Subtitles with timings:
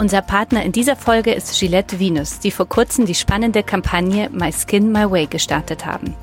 [0.00, 4.50] Unser Partner in dieser Folge ist Gillette Venus, die vor kurzem die spannende Kampagne My
[4.50, 6.16] Skin My Way gestartet haben.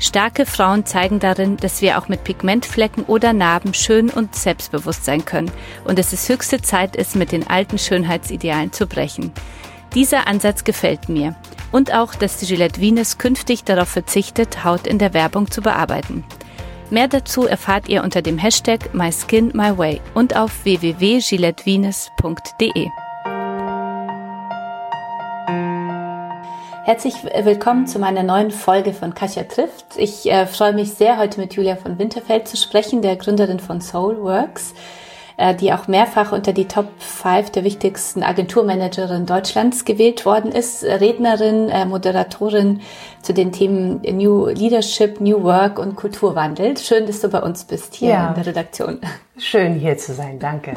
[0.00, 5.24] Starke Frauen zeigen darin, dass wir auch mit Pigmentflecken oder Narben schön und selbstbewusst sein
[5.24, 5.52] können
[5.84, 9.30] und dass es höchste Zeit ist, mit den alten Schönheitsidealen zu brechen.
[9.94, 11.36] Dieser Ansatz gefällt mir.
[11.70, 16.24] Und auch, dass die Gillette Venus künftig darauf verzichtet, Haut in der Werbung zu bearbeiten.
[16.90, 22.90] Mehr dazu erfahrt ihr unter dem Hashtag MySkinMyWay und auf www.gillettevenus.de.
[26.90, 29.84] Herzlich willkommen zu meiner neuen Folge von Kasia trifft.
[29.96, 33.80] Ich äh, freue mich sehr, heute mit Julia von Winterfeld zu sprechen, der Gründerin von
[33.80, 34.74] Soulworks,
[35.36, 40.82] äh, die auch mehrfach unter die Top 5 der wichtigsten Agenturmanagerinnen Deutschlands gewählt worden ist.
[40.82, 42.80] Rednerin, äh, Moderatorin
[43.22, 46.76] zu den Themen New Leadership, New Work und Kulturwandel.
[46.76, 48.28] Schön, dass du bei uns bist hier ja.
[48.30, 48.98] in der Redaktion.
[49.38, 50.74] Schön hier zu sein, danke.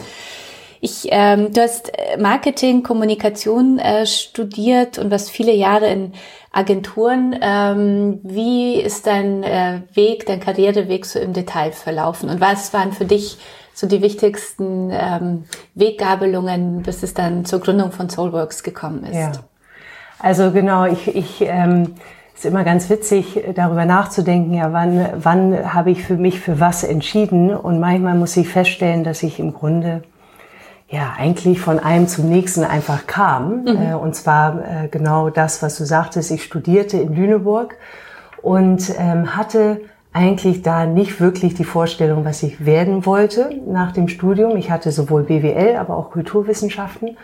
[0.86, 6.12] Ich, ähm, du hast äh, Marketing, Kommunikation äh, studiert und warst viele Jahre in
[6.52, 7.34] Agenturen.
[7.42, 12.30] Ähm, wie ist dein äh, Weg, dein Karriereweg so im Detail verlaufen?
[12.30, 13.38] Und was waren für dich
[13.74, 19.16] so die wichtigsten ähm, Weggabelungen, bis es dann zur Gründung von Soulworks gekommen ist?
[19.16, 19.32] Ja.
[20.20, 21.96] Also genau, ich, ich ähm,
[22.36, 26.84] ist immer ganz witzig, darüber nachzudenken, ja, wann, wann habe ich für mich für was
[26.84, 27.56] entschieden?
[27.56, 30.04] Und manchmal muss ich feststellen, dass ich im Grunde
[30.90, 33.64] ja, eigentlich von einem zum nächsten einfach kam.
[33.64, 33.68] Mhm.
[33.68, 36.32] Äh, und zwar äh, genau das, was du sagtest.
[36.32, 37.76] Ich studierte in Lüneburg
[38.42, 39.82] und ähm, hatte
[40.14, 44.56] eigentlich da nicht wirklich die Vorstellung, was ich werden wollte nach dem Studium.
[44.58, 47.18] Ich hatte sowohl BWL, aber auch Kulturwissenschaften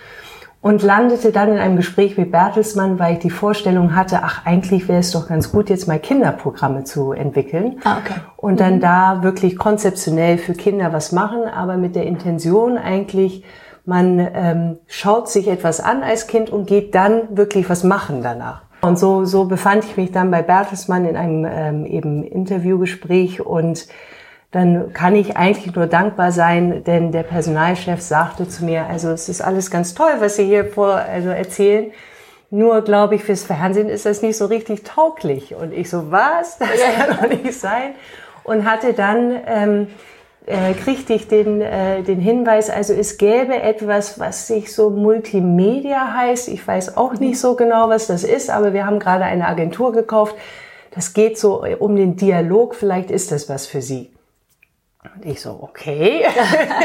[0.61, 4.89] und landete dann in einem Gespräch mit Bertelsmann, weil ich die Vorstellung hatte, ach, eigentlich
[4.89, 7.79] wäre es doch ganz gut, jetzt mal Kinderprogramme zu entwickeln.
[7.85, 8.15] Ah, okay.
[8.35, 8.79] Und dann mhm.
[8.81, 13.45] da wirklich konzeptionell für Kinder was machen, aber mit der Intention eigentlich,
[13.85, 18.63] man ähm, schaut sich etwas an als Kind und geht dann wirklich was machen danach.
[18.81, 23.87] Und so, so befand ich mich dann bei Bertelsmann in einem ähm, eben Interviewgespräch und
[24.51, 29.29] dann kann ich eigentlich nur dankbar sein, denn der Personalchef sagte zu mir, also es
[29.29, 31.91] ist alles ganz toll, was Sie hier vor, also erzählen.
[32.49, 35.53] Nur glaube ich, fürs Fernsehen ist das nicht so richtig tauglich.
[35.53, 36.57] Und ich so, was?
[36.57, 37.93] Das kann doch nicht sein.
[38.43, 39.87] Und hatte dann, ähm,
[40.47, 46.15] äh, kriegte ich den, äh, den Hinweis, also es gäbe etwas, was sich so Multimedia
[46.15, 46.47] heißt.
[46.47, 49.91] Ich weiß auch nicht so genau, was das ist, aber wir haben gerade eine Agentur
[49.91, 50.35] gekauft.
[50.89, 52.73] Das geht so um den Dialog.
[52.73, 54.09] Vielleicht ist das was für Sie.
[55.03, 56.25] Und ich so, okay.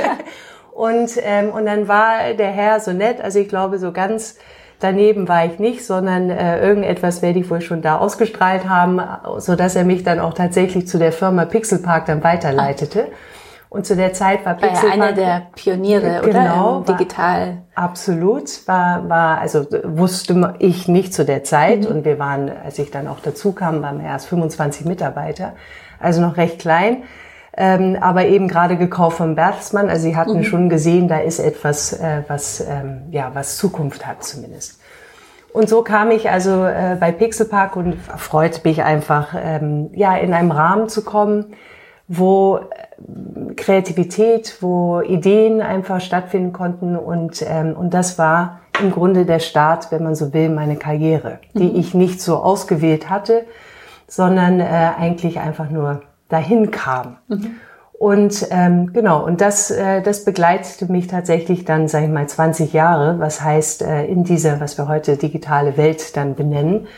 [0.73, 4.37] und, ähm, und dann war der Herr so nett, also ich glaube, so ganz
[4.79, 9.01] daneben war ich nicht, sondern äh, irgendetwas werde ich wohl schon da ausgestrahlt haben,
[9.39, 13.09] so dass er mich dann auch tatsächlich zu der Firma Pixelpark dann weiterleitete.
[13.69, 14.85] Und zu der Zeit war Pixelpark...
[14.85, 16.93] War ja einer der Pioniere, genau, oder?
[16.93, 17.57] digital.
[17.75, 18.69] War, absolut.
[18.69, 21.81] War, war, also wusste ich nicht zu der Zeit.
[21.81, 21.87] Mhm.
[21.87, 25.55] Und wir waren, als ich dann auch dazu kam, waren wir erst 25 Mitarbeiter.
[25.99, 27.03] Also noch recht klein
[27.57, 29.89] ähm, aber eben gerade gekauft von Bertelsmann.
[29.89, 30.45] Also sie hatten mhm.
[30.45, 34.81] schon gesehen, da ist etwas, äh, was, ähm, ja, was Zukunft hat zumindest.
[35.53, 40.35] Und so kam ich also äh, bei Pixelpark und freute mich einfach, ähm, ja, in
[40.35, 41.55] einem Rahmen zu kommen,
[42.09, 49.27] wo äh, Kreativität, wo Ideen einfach stattfinden konnten und, ähm, und das war im Grunde
[49.27, 51.77] der Start, wenn man so will, meine Karriere, die mhm.
[51.77, 53.45] ich nicht so ausgewählt hatte,
[54.09, 54.65] sondern äh,
[54.99, 57.19] eigentlich einfach nur dahin kam.
[57.29, 57.57] Mhm.
[57.93, 62.73] Und ähm, genau, und das, äh, das begleitete mich tatsächlich dann, sage ich mal, 20
[62.73, 63.19] Jahre.
[63.21, 66.89] Was heißt, äh, in dieser, was wir heute digitale Welt dann benennen,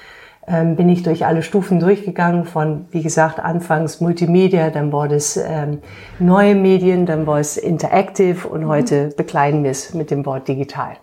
[0.49, 5.37] ähm, bin ich durch alle Stufen durchgegangen von, wie gesagt, anfangs Multimedia, dann wurde es
[5.37, 5.79] ähm,
[6.19, 8.69] neue Medien, dann war es Interactive und mhm.
[8.69, 10.96] heute bekleiden wir es mit dem Wort digital.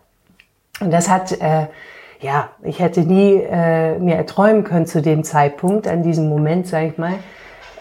[0.80, 1.68] Und das hat, äh,
[2.20, 6.88] ja, ich hätte nie äh, mir erträumen können zu dem Zeitpunkt, an diesem Moment, sage
[6.88, 7.14] ich mal,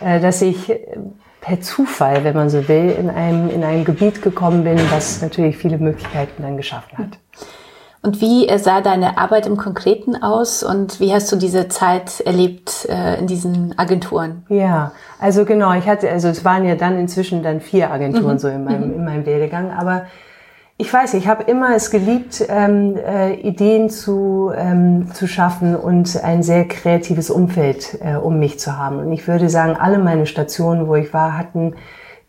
[0.03, 0.73] dass ich
[1.41, 5.57] per Zufall, wenn man so will, in einem, in einem Gebiet gekommen bin, was natürlich
[5.57, 7.19] viele Möglichkeiten dann geschaffen hat.
[8.05, 12.87] Und wie sah deine Arbeit im Konkreten aus und wie hast du diese Zeit erlebt
[12.89, 14.45] äh, in diesen Agenturen?
[14.49, 14.91] Ja,
[15.21, 18.39] also genau, ich hatte, also es waren ja dann inzwischen dann vier Agenturen mhm.
[18.39, 18.95] so in meinem, mhm.
[18.95, 20.07] in meinem Werdegang, aber
[20.83, 26.21] ich weiß, ich habe immer es geliebt, ähm, äh, Ideen zu, ähm, zu schaffen und
[26.25, 28.99] ein sehr kreatives Umfeld äh, um mich zu haben.
[28.99, 31.77] Und ich würde sagen, alle meine Stationen, wo ich war, hatten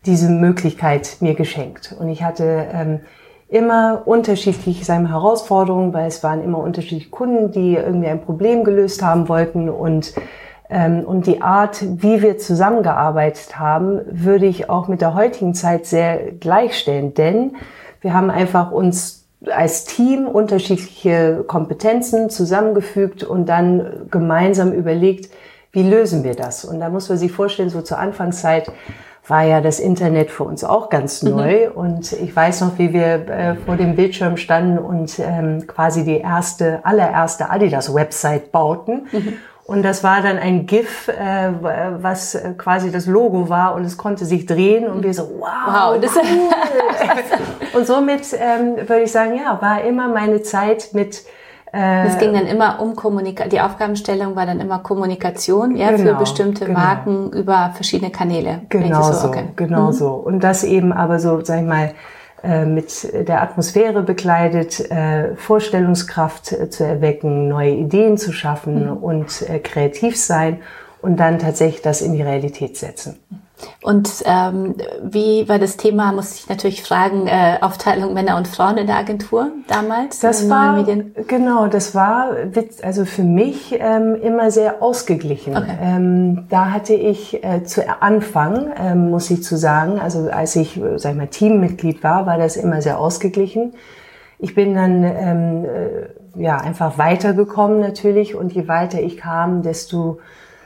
[0.06, 1.96] diese Möglichkeit mir geschenkt.
[1.98, 3.00] Und ich hatte ähm,
[3.48, 9.02] immer unterschiedliche sagen Herausforderungen, weil es waren immer unterschiedliche Kunden, die irgendwie ein Problem gelöst
[9.02, 10.14] haben wollten und
[10.70, 15.84] ähm, und die Art, wie wir zusammengearbeitet haben, würde ich auch mit der heutigen Zeit
[15.84, 17.56] sehr gleichstellen, denn
[18.04, 25.32] wir haben einfach uns als Team unterschiedliche Kompetenzen zusammengefügt und dann gemeinsam überlegt,
[25.72, 26.64] wie lösen wir das?
[26.64, 28.70] Und da muss man sich vorstellen, so zur Anfangszeit
[29.26, 31.30] war ja das Internet für uns auch ganz mhm.
[31.30, 31.66] neu.
[31.66, 31.72] Mhm.
[31.72, 36.18] Und ich weiß noch, wie wir äh, vor dem Bildschirm standen und ähm, quasi die
[36.18, 39.06] erste, allererste Adidas-Website bauten.
[39.12, 39.32] Mhm.
[39.66, 41.52] Und das war dann ein GIF, äh,
[42.02, 45.94] was äh, quasi das Logo war und es konnte sich drehen und wir so, wow,
[45.94, 46.50] wow das cool.
[47.78, 51.24] und somit ähm, würde ich sagen, ja, war immer meine Zeit mit
[51.74, 56.10] äh, es ging dann immer um Kommunikation, die Aufgabenstellung war dann immer Kommunikation, ja, genau,
[56.10, 56.78] für bestimmte genau.
[56.78, 58.60] Marken über verschiedene Kanäle.
[58.68, 59.46] Genau so, okay.
[59.56, 59.92] genau mhm.
[59.92, 60.10] so.
[60.10, 61.92] Und das eben aber so, sag ich mal,
[62.66, 68.96] mit der Atmosphäre bekleidet, äh, Vorstellungskraft äh, zu erwecken, neue Ideen zu schaffen mhm.
[68.96, 70.60] und kreativ sein
[71.00, 73.18] und dann tatsächlich das in die Realität setzen.
[73.82, 78.78] Und ähm, wie war das Thema, muss ich natürlich fragen, äh, Aufteilung Männer und Frauen
[78.78, 80.20] in der Agentur damals?
[80.20, 80.84] Das war,
[81.26, 82.30] genau, das war
[82.82, 85.56] also für mich ähm, immer sehr ausgeglichen.
[85.56, 85.76] Okay.
[85.80, 90.80] Ähm, da hatte ich äh, zu Anfang, ähm, muss ich zu sagen, also als ich,
[90.96, 93.74] sag ich mal, Teammitglied war, war das immer sehr ausgeglichen.
[94.38, 100.18] Ich bin dann ähm, äh, ja einfach weitergekommen natürlich und je weiter ich kam, desto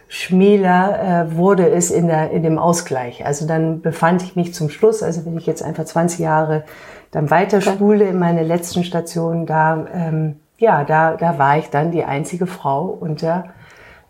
[0.09, 3.25] schmäler äh, wurde es in, der, in dem Ausgleich.
[3.27, 6.65] Also dann befand ich mich zum Schluss, also wenn ich jetzt einfach 20 Jahre
[7.11, 12.05] dann weiterspule in meine letzten Station, da, ähm, ja, da, da war ich dann die
[12.05, 13.45] einzige Frau unter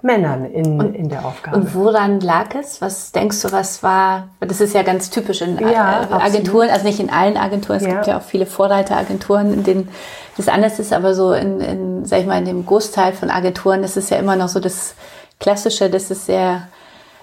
[0.00, 1.56] Männern in, und, in der Aufgabe.
[1.56, 2.80] Und woran lag es?
[2.80, 6.86] Was denkst du, was war, das ist ja ganz typisch in ja, äh, Agenturen, also
[6.86, 7.94] nicht in allen Agenturen, es ja.
[7.94, 9.88] gibt ja auch viele Vorreiteragenturen, in denen
[10.36, 13.82] das anders ist, aber so in, in, sag ich mal, in dem Großteil von Agenturen
[13.82, 14.94] ist es ja immer noch so, dass
[15.38, 16.68] klassische, dass es sehr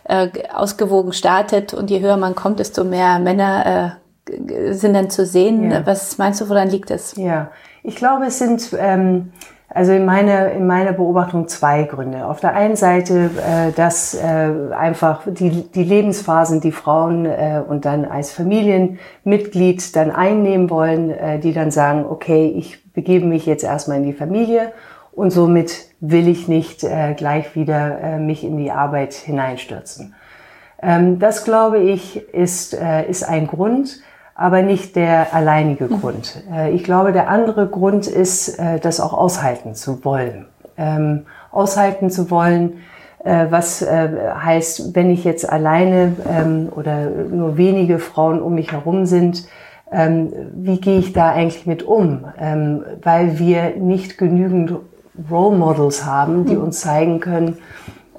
[0.05, 5.25] äh, ausgewogen startet und je höher man kommt, desto mehr Männer äh, sind dann zu
[5.25, 5.71] sehen.
[5.71, 5.85] Ja.
[5.85, 7.15] Was meinst du, woran liegt es?
[7.15, 7.51] Ja,
[7.83, 9.31] ich glaube, es sind ähm,
[9.75, 12.25] also in meiner, in meiner Beobachtung zwei Gründe.
[12.27, 17.85] Auf der einen Seite, äh, dass äh, einfach die, die Lebensphasen, die Frauen äh, und
[17.85, 23.63] dann als Familienmitglied dann einnehmen wollen, äh, die dann sagen, okay, ich begebe mich jetzt
[23.63, 24.71] erstmal in die Familie
[25.11, 30.13] und somit will ich nicht äh, gleich wieder äh, mich in die Arbeit hineinstürzen.
[30.81, 33.99] Ähm, das glaube ich ist, äh, ist ein Grund,
[34.35, 36.01] aber nicht der alleinige mhm.
[36.01, 36.43] Grund.
[36.51, 40.45] Äh, ich glaube, der andere Grund ist, äh, das auch aushalten zu wollen.
[40.77, 42.81] Ähm, aushalten zu wollen,
[43.23, 49.05] äh, was heißt, wenn ich jetzt alleine ähm, oder nur wenige Frauen um mich herum
[49.05, 49.47] sind,
[49.91, 52.25] ähm, wie gehe ich da eigentlich mit um?
[52.39, 54.73] Ähm, weil wir nicht genügend
[55.29, 56.63] Role Models haben, die hm.
[56.63, 57.57] uns zeigen können,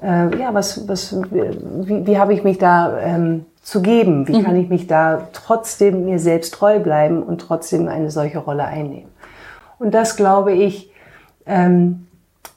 [0.01, 4.27] äh, ja, was, was, wie, wie habe ich mich da ähm, zu geben?
[4.27, 4.43] Wie mhm.
[4.43, 9.11] kann ich mich da trotzdem mir selbst treu bleiben und trotzdem eine solche Rolle einnehmen?
[9.79, 10.91] Und das glaube ich,
[11.45, 12.07] ähm,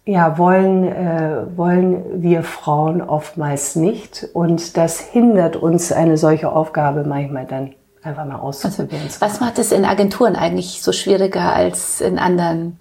[0.04, 4.28] ja, wollen, äh, wollen wir Frauen oftmals nicht.
[4.32, 9.04] Und das hindert uns, eine solche Aufgabe manchmal dann einfach mal auszuprobieren.
[9.04, 12.76] Also, was macht es in Agenturen eigentlich so schwieriger als in anderen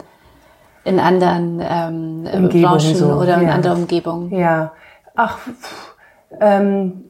[0.90, 3.14] in anderen ähm, Branchen so.
[3.14, 3.54] oder in ja.
[3.54, 4.32] anderer Umgebung.
[4.32, 4.72] Ja,
[5.16, 5.38] ach,
[6.40, 7.06] ähm,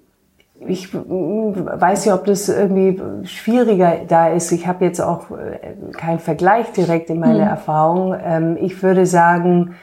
[0.67, 4.51] ich weiß nicht, ob das irgendwie schwieriger da ist.
[4.51, 7.49] Ich habe jetzt auch äh, keinen Vergleich direkt in meiner hm.
[7.49, 8.15] Erfahrung.
[8.21, 9.75] Ähm, ich würde sagen,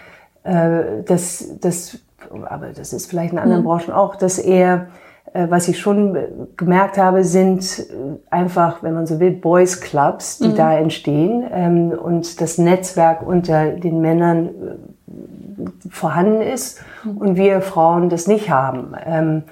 [0.44, 1.98] äh, dass das,
[2.30, 3.66] aber das ist vielleicht in anderen hm.
[3.66, 5.05] Branchen auch, dass eher äh,
[5.48, 6.16] was ich schon
[6.56, 7.84] gemerkt habe, sind äh,
[8.30, 10.56] einfach, wenn man so will, Boys Clubs, die mhm.
[10.56, 17.16] da entstehen ähm, und das Netzwerk unter den Männern äh, vorhanden ist mhm.
[17.18, 18.94] und wir Frauen das nicht haben.
[19.04, 19.42] Ähm,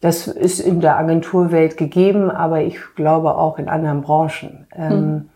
[0.00, 4.66] das ist in der Agenturwelt gegeben, aber ich glaube auch in anderen Branchen.
[4.76, 5.28] Ähm, mhm.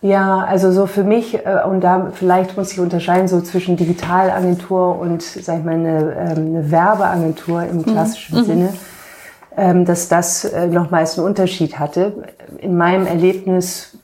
[0.00, 4.98] Ja, also so für mich, äh, und da vielleicht muss ich unterscheiden so zwischen Digitalagentur
[4.98, 7.82] und, sag ich mal, eine, ähm, eine Werbeagentur im mhm.
[7.84, 8.44] klassischen mhm.
[8.44, 8.68] Sinne,
[9.56, 12.28] ähm, dass das äh, nochmals einen Unterschied hatte.
[12.58, 13.98] In meinem Erlebnis,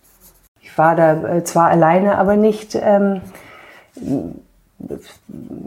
[0.60, 3.20] ich war da äh, zwar alleine, aber nicht, ähm,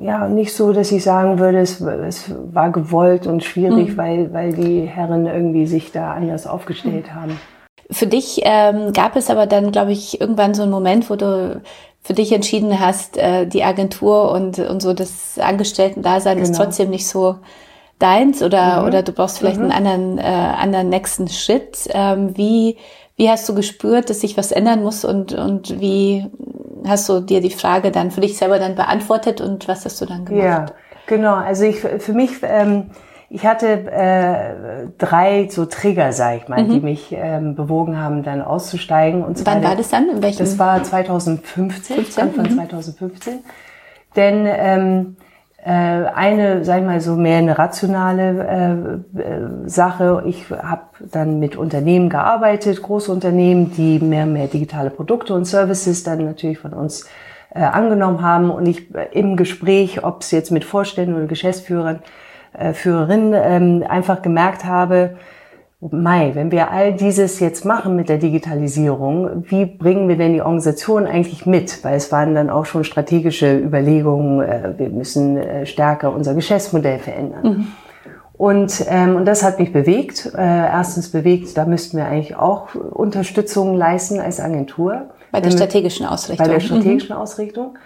[0.02, 3.98] ja, nicht so, dass ich sagen würde, es, es war gewollt und schwierig, mhm.
[3.98, 7.40] weil, weil die Herren irgendwie sich da anders aufgestellt haben.
[7.90, 11.62] Für dich ähm, gab es aber dann, glaube ich, irgendwann so einen Moment, wo du
[12.02, 16.50] für dich entschieden hast, äh, die Agentur und, und so das Angestellten-Dasein genau.
[16.50, 17.36] ist trotzdem nicht so
[18.00, 18.88] deins oder, mhm.
[18.88, 19.72] oder du brauchst vielleicht mhm.
[19.72, 21.90] einen anderen, äh, anderen nächsten Schritt.
[21.90, 22.78] Ähm, wie,
[23.16, 26.26] wie hast du gespürt, dass sich was ändern muss und, und wie
[26.86, 30.06] hast du dir die Frage dann für dich selber dann beantwortet und was hast du
[30.06, 30.44] dann gemacht?
[30.44, 30.66] Ja,
[31.08, 31.36] genau.
[31.36, 32.92] Also ich, für mich, ähm,
[33.30, 36.70] ich hatte äh, drei so Trigger, sag ich mal, mhm.
[36.70, 39.24] die mich ähm, bewogen haben, dann auszusteigen.
[39.24, 40.10] Und Wann war das dann?
[40.10, 40.40] In welchem?
[40.40, 42.24] Das war 2015, 15?
[42.24, 42.56] Anfang mhm.
[42.56, 43.40] 2015.
[44.16, 45.18] Denn ähm,
[45.64, 50.24] äh, eine, sag ich mal so, mehr eine rationale äh, äh, Sache.
[50.26, 55.44] Ich habe dann mit Unternehmen gearbeitet, große Unternehmen, die mehr und mehr digitale Produkte und
[55.44, 57.10] Services dann natürlich von uns
[57.50, 58.50] äh, angenommen haben.
[58.50, 62.00] Und ich äh, im Gespräch, ob es jetzt mit Vorständen oder Geschäftsführern,
[62.54, 65.16] äh, Führerinnen, ähm, einfach gemerkt habe,
[65.80, 70.42] Mai, wenn wir all dieses jetzt machen mit der Digitalisierung, wie bringen wir denn die
[70.42, 71.84] Organisation eigentlich mit?
[71.84, 76.98] Weil es waren dann auch schon strategische Überlegungen, äh, wir müssen äh, stärker unser Geschäftsmodell
[76.98, 77.44] verändern.
[77.44, 77.68] Mhm.
[78.34, 80.32] Und, ähm, und das hat mich bewegt.
[80.36, 85.10] Äh, erstens bewegt, da müssten wir eigentlich auch Unterstützung leisten als Agentur.
[85.32, 86.46] Bei der strategischen Ausrichtung.
[86.46, 87.22] Bei der strategischen mhm.
[87.22, 87.78] Ausrichtung.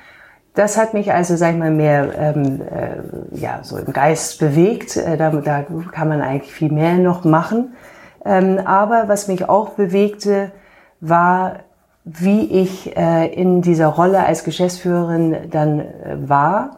[0.53, 4.97] Das hat mich also, sag ich mal, mehr ähm, äh, ja, so im Geist bewegt.
[4.97, 7.73] Äh, da, da kann man eigentlich viel mehr noch machen.
[8.25, 10.51] Ähm, aber was mich auch bewegte,
[10.99, 11.59] war,
[12.03, 15.85] wie ich äh, in dieser Rolle als Geschäftsführerin dann äh,
[16.17, 16.77] war,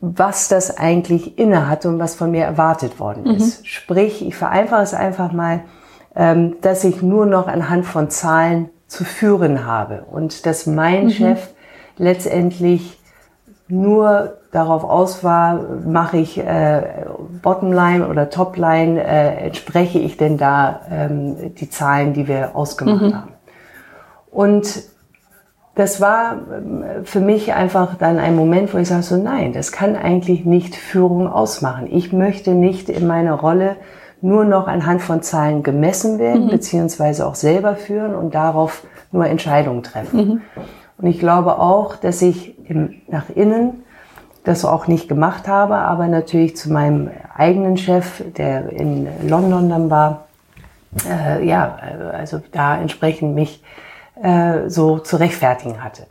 [0.00, 3.30] was das eigentlich inne hatte und was von mir erwartet worden mhm.
[3.30, 3.66] ist.
[3.66, 5.60] Sprich, ich vereinfache es einfach mal,
[6.14, 11.10] ähm, dass ich nur noch anhand von Zahlen zu führen habe und dass mein mhm.
[11.10, 11.48] Chef
[11.96, 12.98] letztendlich
[13.68, 16.82] nur darauf aus war, mache ich äh,
[17.42, 23.14] Bottomline oder Topline, äh, entspreche ich denn da ähm, die Zahlen, die wir ausgemacht mhm.
[23.14, 23.32] haben.
[24.30, 24.82] Und
[25.74, 29.72] das war ähm, für mich einfach dann ein Moment, wo ich sage so, nein, das
[29.72, 31.88] kann eigentlich nicht Führung ausmachen.
[31.90, 33.76] Ich möchte nicht in meiner Rolle
[34.22, 36.50] nur noch anhand von Zahlen gemessen werden, mhm.
[36.50, 40.16] beziehungsweise auch selber führen und darauf nur Entscheidungen treffen.
[40.28, 40.42] Mhm.
[40.98, 43.84] Und ich glaube auch, dass ich im, nach innen
[44.44, 49.90] das auch nicht gemacht habe, aber natürlich zu meinem eigenen Chef, der in London dann
[49.90, 50.26] war,
[51.08, 51.76] äh, ja,
[52.12, 53.62] also da entsprechend mich
[54.22, 56.06] äh, so zu rechtfertigen hatte.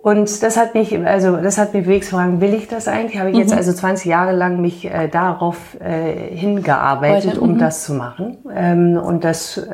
[0.00, 3.18] Und das hat mich, also das hat mich bewegt zu fragen, will ich das eigentlich?
[3.18, 3.58] Habe ich jetzt mhm.
[3.58, 7.58] also 20 Jahre lang mich äh, darauf äh, hingearbeitet, Heute, um mhm.
[7.58, 8.38] das zu machen.
[8.54, 9.70] Ähm, und das äh,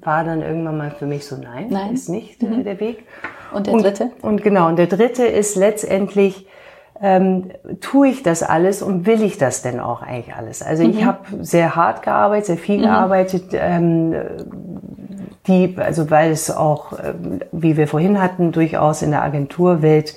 [0.00, 1.92] war dann irgendwann mal für mich so, nein, nein.
[1.92, 2.64] ist nicht äh, mhm.
[2.64, 3.04] der Weg.
[3.52, 4.04] Und der dritte?
[4.22, 6.46] Und, und, genau, und der dritte ist letztendlich,
[7.02, 7.50] ähm,
[7.82, 10.62] tue ich das alles und will ich das denn auch eigentlich alles?
[10.62, 11.06] Also ich mhm.
[11.06, 12.82] habe sehr hart gearbeitet, sehr viel mhm.
[12.82, 13.44] gearbeitet.
[13.52, 14.14] Ähm,
[15.48, 20.14] die, also weil es auch, ähm, wie wir vorhin hatten, durchaus in der Agenturwelt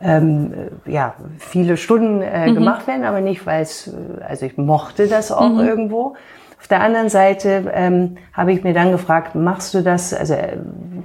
[0.00, 0.52] ähm,
[0.86, 2.54] ja, viele Stunden äh, mhm.
[2.54, 3.92] gemacht werden, aber nicht, weil es, äh,
[4.28, 5.60] also ich mochte das auch mhm.
[5.60, 6.16] irgendwo.
[6.58, 10.58] Auf der anderen Seite ähm, habe ich mir dann gefragt, machst du das, also äh,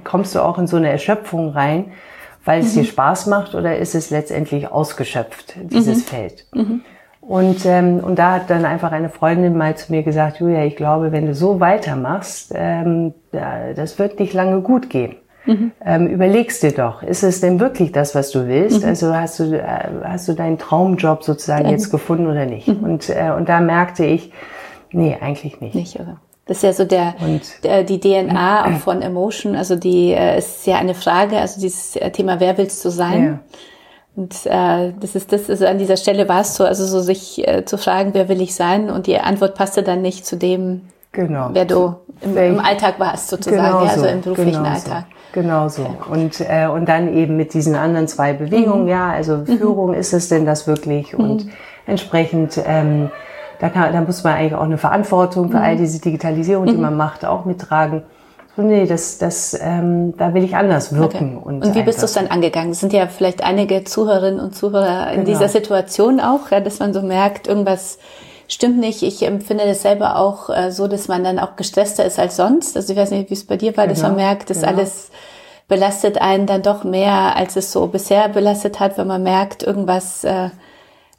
[0.04, 1.92] kommst du auch in so eine Erschöpfung rein,
[2.44, 2.80] weil es mhm.
[2.80, 6.02] dir Spaß macht oder ist es letztendlich ausgeschöpft, dieses mhm.
[6.02, 6.46] Feld?
[7.28, 10.76] Und, ähm, und da hat dann einfach eine Freundin mal zu mir gesagt, Julia, ich
[10.76, 15.16] glaube, wenn du so weitermachst, ähm, das wird nicht lange gut gehen.
[15.44, 15.72] Mhm.
[15.84, 18.82] Ähm, überlegst dir doch, ist es denn wirklich das, was du willst?
[18.82, 18.88] Mhm.
[18.88, 21.72] Also hast du, äh, hast du deinen Traumjob sozusagen mhm.
[21.72, 22.66] jetzt gefunden oder nicht?
[22.66, 22.82] Mhm.
[22.82, 24.32] Und, äh, und da merkte ich,
[24.90, 25.74] nee, eigentlich nicht.
[25.74, 26.16] Nicht, oder?
[26.46, 27.14] Das ist ja so der,
[27.62, 29.54] der die DNA auch von Emotion.
[29.54, 33.24] Also die äh, ist ja eine Frage, also dieses Thema, wer willst du sein?
[33.24, 33.38] Ja.
[34.18, 37.46] Und äh, das ist das, also an dieser Stelle war es so, also so sich
[37.46, 38.90] äh, zu fragen, wer will ich sein?
[38.90, 40.80] Und die Antwort passte dann nicht zu dem,
[41.12, 41.50] genau.
[41.52, 45.04] wer du im, im Alltag warst, sozusagen, genau ja, also im beruflichen genau Alltag.
[45.08, 45.40] So.
[45.40, 45.86] Genau so.
[46.10, 48.88] Und, äh, und dann eben mit diesen anderen zwei Bewegungen, mhm.
[48.88, 49.46] ja, also mhm.
[49.46, 50.00] Führung, mhm.
[50.00, 51.16] ist es denn das wirklich?
[51.16, 51.50] Und mhm.
[51.86, 53.12] entsprechend, ähm,
[53.60, 55.78] da, kann, da muss man eigentlich auch eine Verantwortung für all mhm.
[55.78, 58.02] diese Digitalisierung, die man macht, auch mittragen
[58.62, 61.38] nee, das, das, ähm, da will ich anders wirken.
[61.38, 61.48] Okay.
[61.48, 62.70] Und, und wie bist du es dann angegangen?
[62.70, 65.26] Es sind ja vielleicht einige Zuhörerinnen und Zuhörer in genau.
[65.26, 67.98] dieser Situation auch, ja, dass man so merkt, irgendwas
[68.48, 69.02] stimmt nicht.
[69.02, 72.76] Ich empfinde das selber auch äh, so, dass man dann auch gestresster ist als sonst.
[72.76, 73.94] Also ich weiß nicht, wie es bei dir war, genau.
[73.94, 74.26] dass man genau.
[74.26, 74.72] merkt, dass genau.
[74.72, 75.10] alles
[75.68, 80.24] belastet einen dann doch mehr, als es so bisher belastet hat, wenn man merkt, irgendwas
[80.24, 80.48] äh,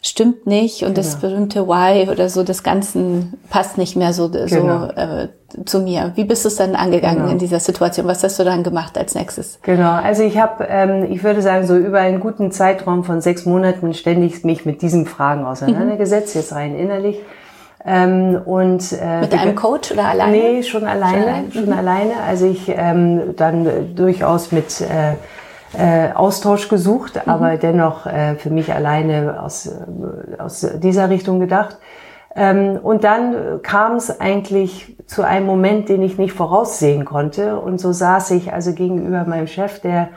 [0.01, 0.95] stimmt nicht und genau.
[0.95, 4.47] das berühmte Why oder so des Ganzen passt nicht mehr so, genau.
[4.47, 5.27] so äh,
[5.65, 6.13] zu mir.
[6.15, 7.31] Wie bist du es dann angegangen genau.
[7.31, 8.07] in dieser Situation?
[8.07, 9.59] Was hast du dann gemacht als nächstes?
[9.63, 13.45] Genau, also ich habe, ähm, ich würde sagen, so über einen guten Zeitraum von sechs
[13.45, 16.41] Monaten ständig mich mit diesen Fragen auseinandergesetzt, mhm.
[16.41, 17.17] jetzt rein innerlich.
[17.85, 20.31] Ähm, und, äh, Mit einem Coach oder alleine?
[20.31, 21.11] Nee, schon alleine.
[21.11, 21.51] Schon alleine.
[21.51, 21.73] Schon mhm.
[21.73, 22.13] alleine.
[22.25, 25.15] Also ich ähm, dann durchaus mit äh,
[25.77, 27.31] äh, Austausch gesucht, mhm.
[27.31, 31.77] aber dennoch äh, für mich alleine aus, äh, aus dieser Richtung gedacht.
[32.35, 37.59] Ähm, und dann kam es eigentlich zu einem Moment, den ich nicht voraussehen konnte.
[37.59, 40.09] Und so saß ich also gegenüber meinem Chef, der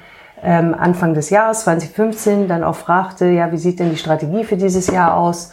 [0.43, 4.57] ähm, Anfang des Jahres 2015 dann auch fragte, ja, wie sieht denn die Strategie für
[4.57, 5.53] dieses Jahr aus?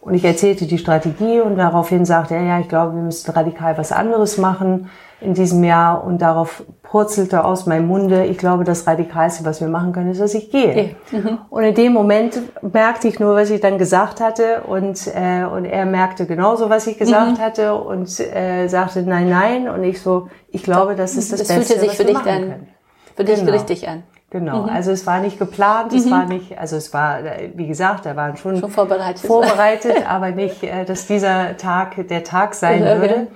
[0.00, 3.78] Und ich erzählte die Strategie und daraufhin sagte er, ja, ich glaube, wir müssen radikal
[3.78, 4.90] was anderes machen
[5.22, 6.04] in diesem Jahr.
[6.04, 10.20] Und darauf purzelte aus meinem Munde, ich glaube, das Radikalste, was wir machen können, ist,
[10.20, 10.96] dass ich gehe.
[11.10, 11.38] Mhm.
[11.50, 14.62] Und in dem Moment merkte ich nur, was ich dann gesagt hatte.
[14.66, 17.42] Und, äh, und er merkte genauso, was ich gesagt mhm.
[17.42, 19.68] hatte und äh, sagte, nein, nein.
[19.68, 22.24] Und ich so, ich glaube, das ist das, das Beste, fühlte sich für dich dann,
[22.24, 22.68] können.
[23.16, 23.52] für dich genau.
[23.52, 24.02] richtig an.
[24.32, 24.70] Genau, mhm.
[24.70, 26.10] also es war nicht geplant, es mhm.
[26.10, 27.18] war nicht, also es war,
[27.54, 32.24] wie gesagt, da waren schon, schon vorbereitet, vorbereitet aber nicht, äh, dass dieser Tag der
[32.24, 33.26] Tag sein würde.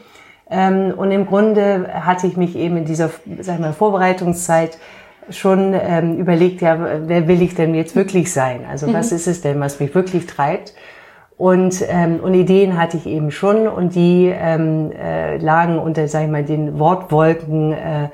[0.50, 3.10] Ähm, und im Grunde hatte ich mich eben in dieser,
[3.40, 4.78] sag mal, Vorbereitungszeit
[5.28, 8.60] schon ähm, überlegt, ja, wer will ich denn jetzt wirklich sein?
[8.70, 8.94] Also mhm.
[8.94, 10.74] was ist es denn, was mich wirklich treibt?
[11.36, 16.24] Und, ähm, und Ideen hatte ich eben schon und die ähm, äh, lagen unter, sag
[16.24, 18.08] ich mal, den Wortwolken äh,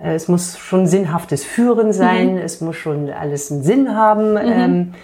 [0.00, 2.38] äh, es muss schon sinnhaftes Führen sein, mhm.
[2.38, 4.32] es muss schon alles einen Sinn haben.
[4.32, 4.38] Mhm.
[4.44, 4.94] Ähm,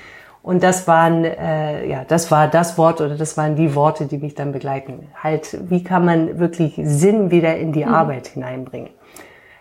[0.45, 4.19] und das waren, äh, ja, das war das Wort oder das waren die Worte, die
[4.19, 5.09] mich dann begleiten.
[5.23, 7.95] Halt, wie kann man wirklich Sinn wieder in die mhm.
[7.95, 8.91] Arbeit hineinbringen?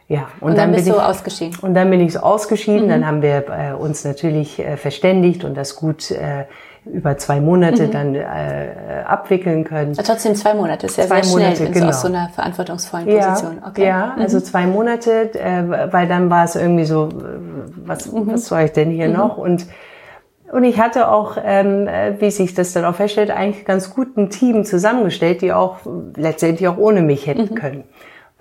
[0.09, 1.57] Ja, und, und dann, dann bist bin du ich, ausgeschieden.
[1.61, 2.87] Und dann bin ich so ausgeschieden.
[2.87, 2.89] Mhm.
[2.89, 6.43] Dann haben wir äh, uns natürlich äh, verständigt und das gut äh,
[6.83, 7.91] über zwei Monate mhm.
[7.91, 8.67] dann äh,
[9.05, 9.93] abwickeln können.
[9.93, 11.87] Aber trotzdem zwei Monate ist ja zwei sehr Monate, schnell genau.
[11.87, 13.57] aus so einer verantwortungsvollen Position.
[13.61, 13.85] Ja, okay.
[13.85, 14.21] ja mhm.
[14.21, 17.11] also zwei Monate, äh, weil dann war es irgendwie so, äh,
[17.85, 18.33] was, mhm.
[18.33, 19.13] was soll ich denn hier mhm.
[19.13, 19.37] noch?
[19.37, 19.65] Und
[20.53, 24.15] und ich hatte auch, ähm, äh, wie sich das dann auch feststellt, eigentlich ganz gut
[24.17, 25.77] ein Team zusammengestellt, die auch
[26.15, 27.55] letztendlich auch ohne mich hätten mhm.
[27.55, 27.83] können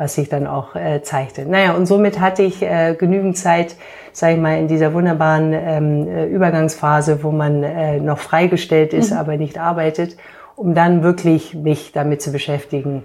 [0.02, 1.46] was sich dann auch äh, zeigte.
[1.46, 3.76] Naja, und somit hatte ich äh, genügend Zeit,
[4.12, 9.12] sage ich mal, in dieser wunderbaren ähm, äh, Übergangsphase, wo man äh, noch freigestellt ist,
[9.12, 9.18] mhm.
[9.18, 10.16] aber nicht arbeitet,
[10.56, 13.04] um dann wirklich mich damit zu beschäftigen.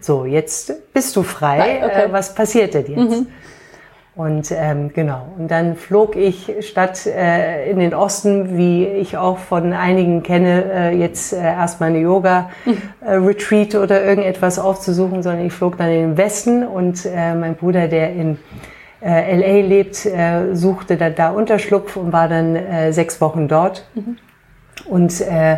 [0.00, 1.80] So, jetzt bist du frei.
[1.84, 2.04] Okay.
[2.06, 3.20] Äh, was passiert denn jetzt?
[3.20, 3.26] Mhm.
[4.14, 9.38] Und ähm, genau, und dann flog ich statt äh, in den Osten, wie ich auch
[9.38, 15.54] von einigen kenne, äh, jetzt äh, erstmal eine Yoga-Retreat äh, oder irgendetwas aufzusuchen, sondern ich
[15.54, 18.38] flog dann in den Westen und äh, mein Bruder, der in
[19.02, 23.86] äh, LA lebt, äh, suchte dann da Unterschlupf und war dann äh, sechs Wochen dort.
[23.94, 24.18] Mhm.
[24.84, 25.54] Und äh,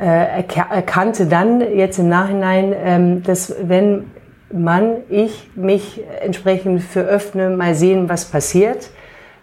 [0.00, 4.10] äh, erkannte dann jetzt im Nachhinein, ähm, dass wenn
[4.54, 8.90] man, ich mich entsprechend für öffne, mal sehen, was passiert,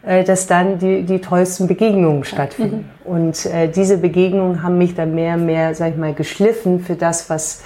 [0.03, 2.89] äh, dass dann die, die tollsten Begegnungen stattfinden.
[3.03, 3.11] Mhm.
[3.11, 6.95] Und äh, diese Begegnungen haben mich dann mehr und mehr, sag ich mal, geschliffen für
[6.95, 7.63] das, was,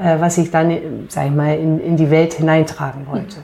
[0.00, 3.36] äh, was ich dann, sag ich mal, in, in die Welt hineintragen wollte.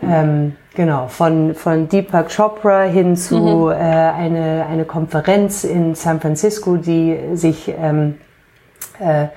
[0.00, 0.12] Mhm.
[0.12, 3.70] Ähm, genau, von, von Deepak Chopra hin zu mhm.
[3.70, 8.16] äh, eine, eine Konferenz in San Francisco, die sich ähm,
[9.00, 9.28] äh,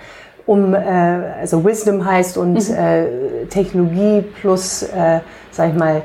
[0.48, 2.76] um, äh, also Wisdom heißt und mhm.
[2.76, 5.20] äh, Technologie plus, äh,
[5.52, 6.02] sag ich mal,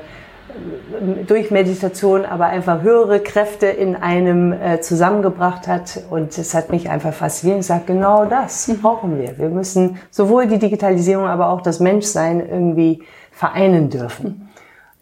[1.27, 6.03] durch Meditation aber einfach höhere Kräfte in einem äh, zusammengebracht hat.
[6.11, 7.61] Und es hat mich einfach fasziniert.
[7.61, 8.81] Ich sage, genau das mhm.
[8.81, 9.39] brauchen wir.
[9.39, 14.51] Wir müssen sowohl die Digitalisierung, aber auch das Menschsein irgendwie vereinen dürfen.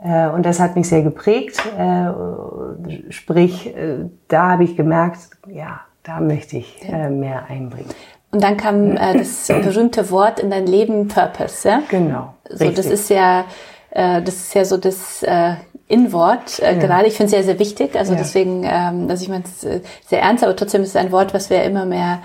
[0.03, 0.11] Mhm.
[0.11, 1.61] Äh, und das hat mich sehr geprägt.
[1.76, 7.90] Äh, sprich, äh, da habe ich gemerkt, ja, da möchte ich äh, mehr einbringen.
[8.31, 11.83] Und dann kam äh, das berühmte Wort in dein Leben Purpose, ja?
[11.88, 12.35] Genau.
[12.49, 13.45] So, das ist ja,
[13.90, 15.55] äh, das ist ja so das äh,
[15.88, 16.81] In-Wort äh, ja.
[16.81, 17.07] gerade.
[17.09, 17.97] Ich finde es sehr, sehr wichtig.
[17.97, 18.19] Also ja.
[18.19, 21.35] deswegen, ähm, also ich meine es äh, sehr ernst, aber trotzdem ist es ein Wort,
[21.35, 22.21] was wir immer mehr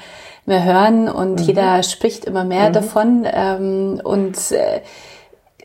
[0.46, 1.46] mehr hören und mhm.
[1.46, 2.74] jeder spricht immer mehr mhm.
[2.74, 3.28] davon.
[3.32, 4.82] Ähm, und äh,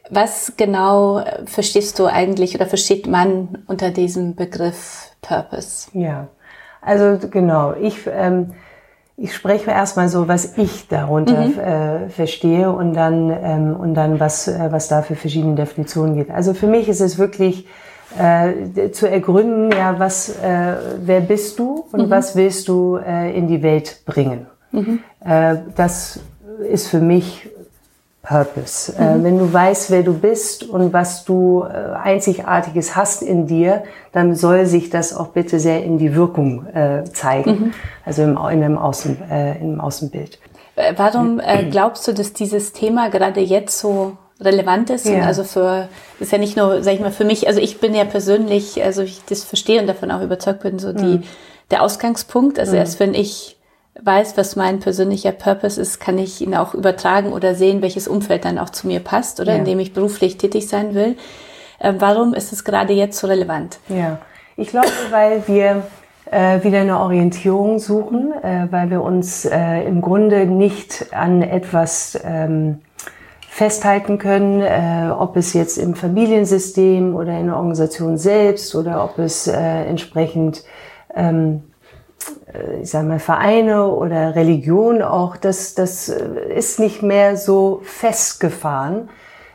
[0.08, 5.88] was genau verstehst du eigentlich oder versteht man unter diesem Begriff Purpose?
[5.92, 6.28] Ja,
[6.80, 7.74] also genau.
[7.74, 8.54] Ich ähm,
[9.22, 11.58] ich spreche erstmal so, was ich darunter mhm.
[11.58, 16.30] äh, verstehe und dann, ähm, und dann was, äh, was da für verschiedene Definitionen geht.
[16.30, 17.68] Also für mich ist es wirklich
[18.18, 22.10] äh, zu ergründen, ja, was, äh, wer bist du und mhm.
[22.10, 24.46] was willst du äh, in die Welt bringen?
[24.72, 25.00] Mhm.
[25.22, 26.20] Äh, das
[26.70, 27.46] ist für mich
[28.22, 28.92] Purpose.
[28.96, 29.20] Äh, mhm.
[29.20, 33.84] Äh, wenn du weißt, wer du bist und was du äh, Einzigartiges hast in dir,
[34.12, 37.74] dann soll sich das auch bitte sehr in die Wirkung äh, zeigen, mhm.
[38.04, 40.38] also im, in einem Außen, äh, im Außenbild.
[40.76, 45.06] Äh, warum glaubst du, dass dieses Thema gerade jetzt so relevant ist?
[45.06, 45.22] Ja.
[45.24, 48.04] Also für, ist ja nicht nur, sag ich mal, für mich, also ich bin ja
[48.04, 51.22] persönlich, also ich das verstehe und davon auch überzeugt bin, so die, mhm.
[51.70, 52.78] der Ausgangspunkt, also mhm.
[52.78, 53.56] erst wenn ich
[54.02, 58.44] weiß, was mein persönlicher Purpose ist, kann ich ihn auch übertragen oder sehen, welches Umfeld
[58.44, 59.58] dann auch zu mir passt oder ja.
[59.58, 61.16] in dem ich beruflich tätig sein will.
[61.78, 63.78] Äh, warum ist es gerade jetzt so relevant?
[63.88, 64.18] Ja,
[64.56, 65.82] ich glaube, weil wir
[66.30, 72.18] äh, wieder eine Orientierung suchen, äh, weil wir uns äh, im Grunde nicht an etwas
[72.24, 72.80] ähm,
[73.48, 79.18] festhalten können, äh, ob es jetzt im Familiensystem oder in der Organisation selbst oder ob
[79.18, 80.62] es äh, entsprechend
[81.14, 81.69] ähm, äh,
[82.82, 89.08] ich sage mal, Vereine oder Religion auch, das, das äh, ist nicht mehr so festgefahren,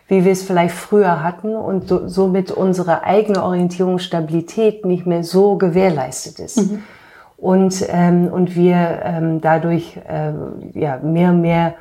[0.07, 5.57] wie wir es vielleicht früher hatten und so, somit unsere eigene Orientierungsstabilität nicht mehr so
[5.57, 6.57] gewährleistet ist.
[6.57, 6.83] Mhm.
[7.37, 10.31] Und, ähm, und wir ähm, dadurch äh,
[10.79, 11.73] ja, mehr und mehr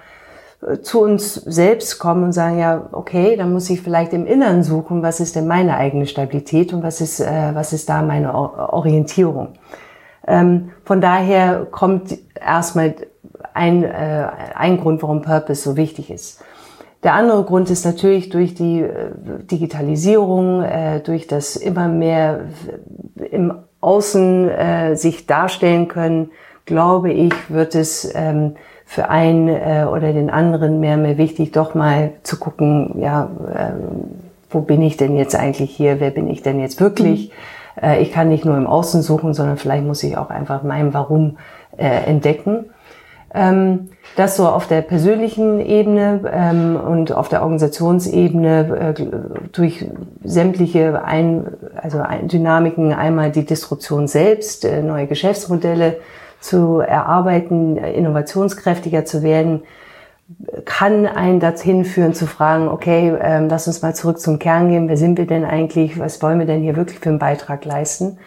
[0.67, 4.63] äh, zu uns selbst kommen und sagen, ja, okay, dann muss ich vielleicht im Inneren
[4.63, 8.35] suchen, was ist denn meine eigene Stabilität und was ist, äh, was ist da meine
[8.35, 9.51] Orientierung.
[10.27, 12.95] Ähm, von daher kommt erstmal
[13.53, 16.43] ein, äh, ein Grund, warum Purpose so wichtig ist.
[17.03, 19.11] Der andere Grund ist natürlich durch die äh,
[19.51, 22.41] Digitalisierung, äh, durch das immer mehr
[23.31, 26.31] im Außen äh, sich darstellen können,
[26.65, 28.57] glaube ich, wird es ähm,
[28.87, 33.31] für einen äh, oder den anderen mehr und mehr wichtig, doch mal zu gucken, ja,
[33.55, 36.01] ähm, wo bin ich denn jetzt eigentlich hier?
[36.01, 37.29] Wer bin ich denn jetzt wirklich?
[37.29, 37.33] Mhm.
[37.81, 40.95] Äh, ich kann nicht nur im Außen suchen, sondern vielleicht muss ich auch einfach mein
[40.95, 41.39] Warum
[41.77, 42.67] äh, entdecken.
[43.35, 49.05] Ähm, das so auf der persönlichen Ebene ähm, und auf der Organisationsebene äh,
[49.51, 49.87] durch
[50.23, 55.97] sämtliche ein, also ein Dynamiken, einmal die Disruption selbst, äh, neue Geschäftsmodelle
[56.39, 59.63] zu erarbeiten, innovationskräftiger zu werden,
[60.65, 64.89] kann einen dahin führen zu fragen, okay, ähm, lass uns mal zurück zum Kern gehen,
[64.89, 68.19] wer sind wir denn eigentlich, was wollen wir denn hier wirklich für einen Beitrag leisten?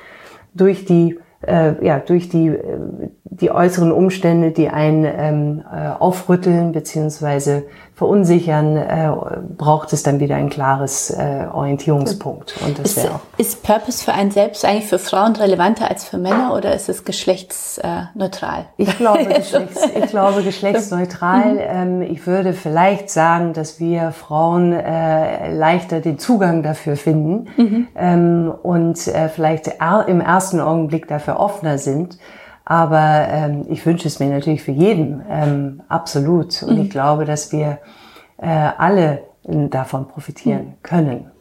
[0.54, 2.80] Durch die äh, ja, durch die, äh,
[3.24, 7.64] die äußeren Umstände, die einen ähm, äh, aufrütteln beziehungsweise
[7.98, 9.12] verunsichern, äh,
[9.58, 12.54] braucht es dann wieder ein klares äh, Orientierungspunkt.
[12.64, 16.20] Und das ist, auch ist Purpose für einen selbst eigentlich für Frauen relevanter als für
[16.20, 18.66] Männer oder ist es geschlechtsneutral?
[18.78, 21.54] Ich glaube, geschlechts, ich glaube geschlechtsneutral.
[21.54, 21.60] Mhm.
[21.68, 27.88] Ähm, ich würde vielleicht sagen, dass wir Frauen äh, leichter den Zugang dafür finden mhm.
[27.96, 29.72] ähm, und äh, vielleicht
[30.06, 32.20] im ersten Augenblick dafür offener sind.
[32.70, 36.64] Aber ähm, ich wünsche es mir natürlich für jeden, ähm, absolut.
[36.64, 36.84] Und mhm.
[36.84, 37.78] ich glaube, dass wir
[38.38, 40.84] äh, alle davon profitieren mhm.
[40.84, 41.32] können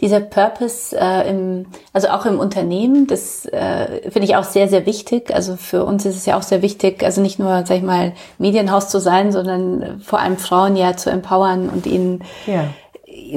[0.00, 4.84] dieser Purpose äh, im, also auch im Unternehmen, das äh, finde ich auch sehr, sehr
[4.84, 5.32] wichtig.
[5.32, 8.12] Also für uns ist es ja auch sehr wichtig, also nicht nur, sag ich mal,
[8.36, 12.64] Medienhaus zu sein, sondern vor allem Frauen ja zu empowern und ihnen ja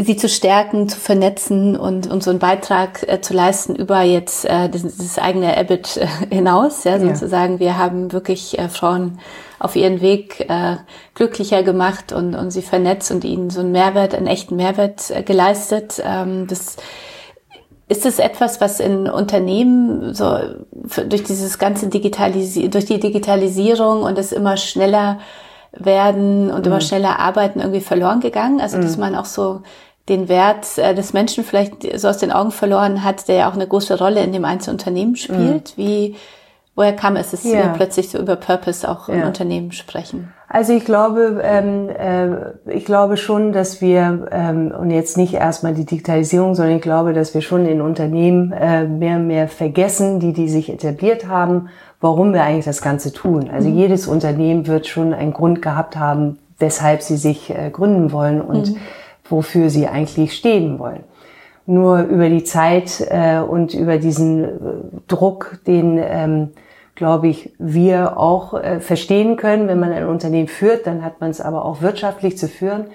[0.04, 4.46] sie zu stärken, zu vernetzen und, und so einen Beitrag äh, zu leisten über jetzt
[4.46, 7.56] äh, das, das eigene Abbott äh, hinaus, ja, sozusagen.
[7.56, 7.60] Ja.
[7.60, 9.20] Wir haben wirklich äh, Frauen
[9.60, 10.78] auf ihren Weg äh,
[11.14, 15.24] glücklicher gemacht und, und sie vernetzt und ihnen so einen Mehrwert, einen echten Mehrwert äh,
[15.24, 16.02] geleistet.
[16.06, 16.78] Ähm, das
[17.88, 20.38] ist es etwas, was in Unternehmen so
[21.08, 25.20] durch dieses ganze Digitalisi durch die Digitalisierung und es immer schneller
[25.78, 26.66] werden und mhm.
[26.66, 28.62] immer schneller arbeiten irgendwie verloren gegangen?
[28.62, 29.02] Also, dass mhm.
[29.02, 29.62] man auch so
[30.08, 33.56] den Wert äh, des Menschen vielleicht so aus den Augen verloren hat, der ja auch
[33.56, 35.74] eine große Rolle in dem einzelnen Unternehmen spielt.
[35.78, 35.84] Mhm.
[35.84, 36.16] Wie,
[36.76, 37.54] woher kam es, dass ja.
[37.54, 39.16] wir plötzlich so über Purpose auch ja.
[39.16, 40.34] im Unternehmen sprechen?
[40.48, 45.74] Also ich glaube, ähm, äh, ich glaube schon, dass wir ähm, und jetzt nicht erstmal
[45.74, 50.20] die Digitalisierung, sondern ich glaube, dass wir schon in Unternehmen äh, mehr und mehr vergessen,
[50.20, 53.50] die die sich etabliert haben, warum wir eigentlich das Ganze tun.
[53.52, 53.78] Also mhm.
[53.78, 58.72] jedes Unternehmen wird schon einen Grund gehabt haben, weshalb sie sich äh, gründen wollen und
[58.72, 58.78] mhm
[59.30, 61.04] wofür sie eigentlich stehen wollen.
[61.66, 64.50] Nur über die Zeit äh, und über diesen äh,
[65.08, 66.50] Druck, den, ähm,
[66.96, 71.30] glaube ich, wir auch äh, verstehen können, wenn man ein Unternehmen führt, dann hat man
[71.30, 72.86] es aber auch wirtschaftlich zu führen,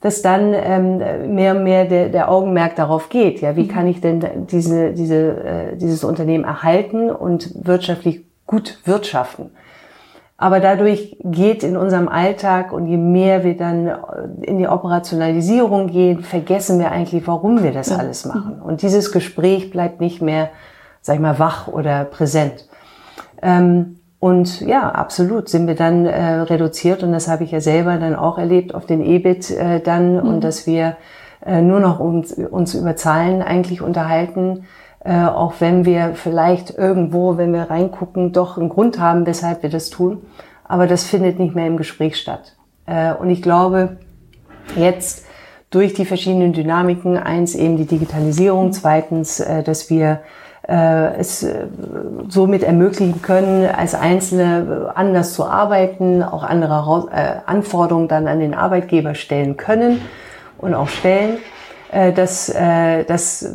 [0.00, 3.40] dass dann ähm, mehr und mehr der, der Augenmerk darauf geht.
[3.40, 3.68] Ja, wie mhm.
[3.68, 9.50] kann ich denn diese, diese, äh, dieses Unternehmen erhalten und wirtschaftlich gut wirtschaften?
[10.38, 13.90] Aber dadurch geht in unserem Alltag und je mehr wir dann
[14.42, 18.60] in die Operationalisierung gehen, vergessen wir eigentlich, warum wir das alles machen.
[18.60, 20.50] Und dieses Gespräch bleibt nicht mehr,
[21.00, 22.68] sag ich mal, wach oder präsent.
[23.46, 27.96] Ähm, und ja, absolut sind wir dann äh, reduziert und das habe ich ja selber
[27.98, 30.28] dann auch erlebt auf den EBIT äh, dann mhm.
[30.28, 30.96] und dass wir
[31.44, 34.64] äh, nur noch uns, uns über Zahlen eigentlich unterhalten
[35.06, 39.70] äh, auch wenn wir vielleicht irgendwo, wenn wir reingucken, doch einen Grund haben, weshalb wir
[39.70, 40.22] das tun.
[40.64, 42.56] Aber das findet nicht mehr im Gespräch statt.
[42.86, 43.98] Äh, und ich glaube,
[44.74, 45.24] jetzt
[45.70, 50.22] durch die verschiedenen Dynamiken, eins eben die Digitalisierung, zweitens, äh, dass wir
[50.68, 51.66] es äh,
[52.28, 58.54] somit ermöglichen können, als Einzelne anders zu arbeiten, auch andere äh, Anforderungen dann an den
[58.54, 60.00] Arbeitgeber stellen können
[60.58, 61.38] und auch stellen
[61.92, 63.48] äh, dass, äh, dass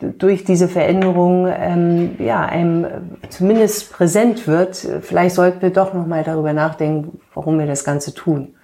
[0.00, 2.86] durch diese Veränderung ähm, ja, einem
[3.30, 8.54] zumindest präsent wird, vielleicht sollten wir doch nochmal darüber nachdenken, warum wir das Ganze tun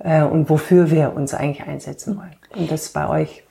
[0.00, 2.34] äh, und wofür wir uns eigentlich einsetzen wollen.
[2.56, 3.44] Und das bei euch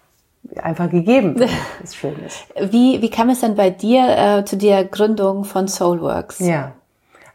[0.62, 1.50] einfach gegeben wird,
[1.84, 2.46] ist schön ist.
[2.72, 6.40] Wie, wie kam es denn bei dir äh, zu der Gründung von Soulworks?
[6.40, 6.74] Ja.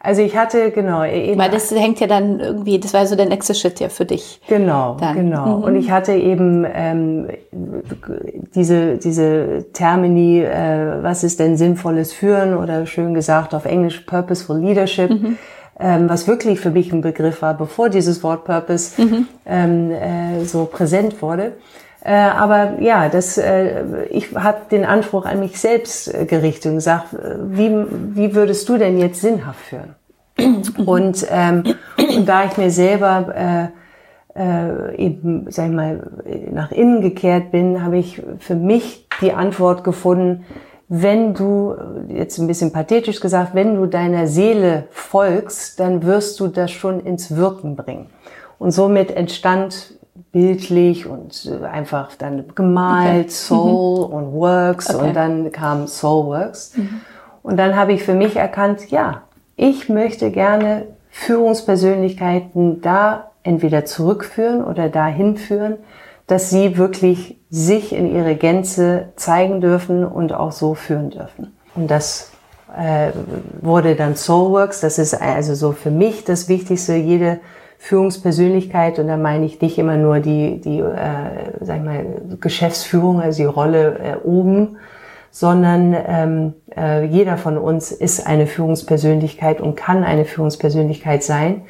[0.06, 1.02] Also ich hatte, genau.
[1.04, 4.04] Eben, Weil das hängt ja dann irgendwie, das war so der nächste Schritt ja für
[4.04, 4.40] dich.
[4.46, 5.16] Genau, dann.
[5.16, 5.58] genau.
[5.58, 5.64] Mhm.
[5.64, 7.26] Und ich hatte eben ähm,
[8.54, 14.60] diese, diese Termini, äh, was ist denn sinnvolles Führen oder schön gesagt auf Englisch Purposeful
[14.60, 15.10] Leadership.
[15.10, 15.38] Mhm.
[15.78, 19.26] Ähm, was wirklich für mich ein Begriff war, bevor dieses Wort Purpose mhm.
[19.44, 21.54] ähm, äh, so präsent wurde.
[22.06, 26.76] Äh, aber ja, das, äh, ich habe den Anspruch an mich selbst äh, gerichtet und
[26.76, 27.74] gesagt, äh, wie,
[28.14, 29.96] wie würdest du denn jetzt sinnhaft führen?
[30.86, 31.64] Und, ähm,
[31.96, 33.72] und da ich mir selber
[34.36, 36.10] äh, äh, eben, sag ich mal,
[36.52, 40.44] nach innen gekehrt bin, habe ich für mich die Antwort gefunden,
[40.88, 41.74] wenn du,
[42.08, 47.00] jetzt ein bisschen pathetisch gesagt, wenn du deiner Seele folgst, dann wirst du das schon
[47.00, 48.10] ins Wirken bringen.
[48.58, 49.95] Und somit entstand
[50.36, 53.28] bildlich und einfach dann gemalt, okay.
[53.30, 54.14] Soul mhm.
[54.14, 55.08] und Works okay.
[55.08, 56.76] und dann kam Soul Works.
[56.76, 57.00] Mhm.
[57.42, 59.22] Und dann habe ich für mich erkannt, ja,
[59.56, 65.76] ich möchte gerne Führungspersönlichkeiten da entweder zurückführen oder dahin führen,
[66.26, 71.56] dass sie wirklich sich in ihre Gänze zeigen dürfen und auch so führen dürfen.
[71.74, 72.30] Und das
[72.76, 73.12] äh,
[73.62, 74.80] wurde dann Soulworks.
[74.80, 76.96] Das ist also so für mich das Wichtigste.
[76.96, 77.40] Jede
[77.78, 82.06] Führungspersönlichkeit und da meine ich nicht immer nur die, die äh, sag ich mal,
[82.40, 84.78] Geschäftsführung, also die Rolle äh, oben,
[85.30, 91.62] sondern ähm, äh, jeder von uns ist eine Führungspersönlichkeit und kann eine Führungspersönlichkeit sein.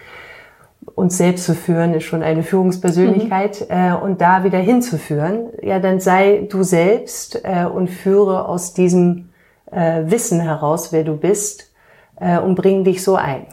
[0.95, 3.77] Uns selbst zu führen ist schon eine Führungspersönlichkeit mhm.
[3.77, 9.31] äh, und da wieder hinzuführen, ja, dann sei du selbst äh, und führe aus diesem
[9.73, 11.73] äh, Wissen heraus, wer du bist
[12.21, 13.47] äh, und bring dich so ein.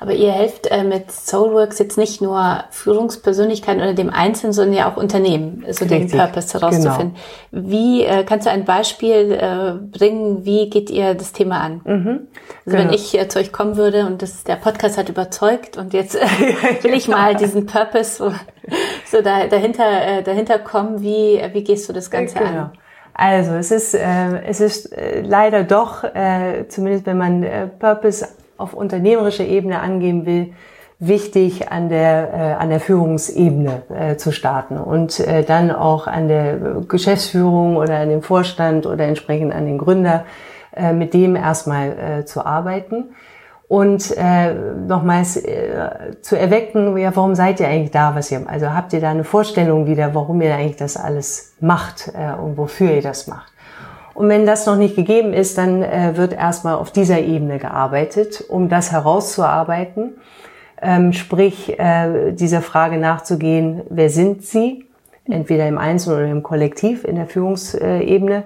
[0.00, 4.90] Aber ihr helft äh, mit Soulworks jetzt nicht nur Führungspersönlichkeiten oder dem Einzelnen, sondern ja
[4.90, 7.16] auch Unternehmen, so den Purpose herauszufinden.
[7.50, 7.70] Genau.
[7.70, 10.44] Wie äh, kannst du ein Beispiel äh, bringen?
[10.44, 11.80] Wie geht ihr das Thema an?
[11.84, 12.28] Mhm.
[12.66, 12.78] Also genau.
[12.78, 16.16] wenn ich äh, zu euch kommen würde und das, der Podcast hat überzeugt und jetzt
[16.16, 16.20] äh,
[16.82, 18.32] will ich mal diesen Purpose so,
[19.10, 22.50] so da, dahinter, äh, dahinter kommen, wie, wie gehst du das Ganze genau.
[22.50, 22.72] an?
[23.14, 28.26] Also es ist, äh, es ist äh, leider doch, äh, zumindest wenn man äh, Purpose
[28.56, 30.52] auf unternehmerischer Ebene angehen will,
[30.98, 36.28] wichtig an der, äh, an der Führungsebene äh, zu starten und äh, dann auch an
[36.28, 36.56] der
[36.88, 40.24] Geschäftsführung oder an dem Vorstand oder entsprechend an den Gründer,
[40.74, 43.14] äh, mit dem erstmal äh, zu arbeiten
[43.68, 48.70] und äh, nochmals äh, zu erwecken, ja, warum seid ihr eigentlich da, was ihr, also
[48.70, 52.92] habt ihr da eine Vorstellung wieder, warum ihr eigentlich das alles macht äh, und wofür
[52.92, 53.53] ihr das macht.
[54.14, 58.44] Und wenn das noch nicht gegeben ist, dann äh, wird erstmal auf dieser Ebene gearbeitet,
[58.48, 60.12] um das herauszuarbeiten.
[60.80, 64.86] Ähm, sprich, äh, dieser Frage nachzugehen, wer sind Sie?
[65.26, 68.44] Entweder im Einzelnen oder im Kollektiv in der Führungsebene.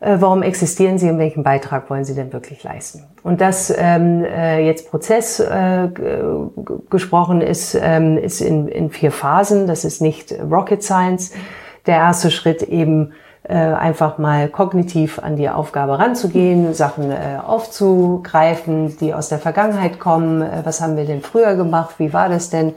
[0.00, 3.04] Äh, warum existieren Sie und welchen Beitrag wollen Sie denn wirklich leisten?
[3.22, 5.88] Und das ähm, äh, jetzt Prozess äh,
[6.90, 9.66] gesprochen ist, ähm, ist in, in vier Phasen.
[9.66, 11.32] Das ist nicht Rocket Science.
[11.86, 13.12] Der erste Schritt eben
[13.46, 20.00] äh, einfach mal kognitiv an die Aufgabe ranzugehen, Sachen äh, aufzugreifen, die aus der Vergangenheit
[20.00, 20.42] kommen.
[20.42, 21.96] Äh, was haben wir denn früher gemacht?
[21.98, 22.72] Wie war das denn?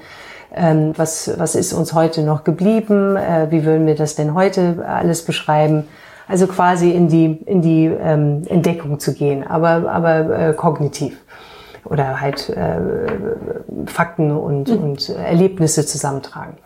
[0.53, 3.15] Ähm, was, was ist uns heute noch geblieben?
[3.15, 5.88] Äh, wie würden wir das denn heute alles beschreiben?
[6.27, 11.17] Also quasi in die, in die ähm, Entdeckung zu gehen, aber, aber äh, kognitiv
[11.86, 12.77] oder halt äh,
[13.86, 14.84] Fakten und, mhm.
[14.84, 16.58] und Erlebnisse zusammentragen.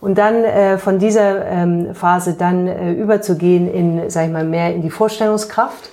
[0.00, 4.74] Und dann äh, von dieser ähm, Phase dann äh, überzugehen in, sag ich mal, mehr
[4.74, 5.90] in die Vorstellungskraft.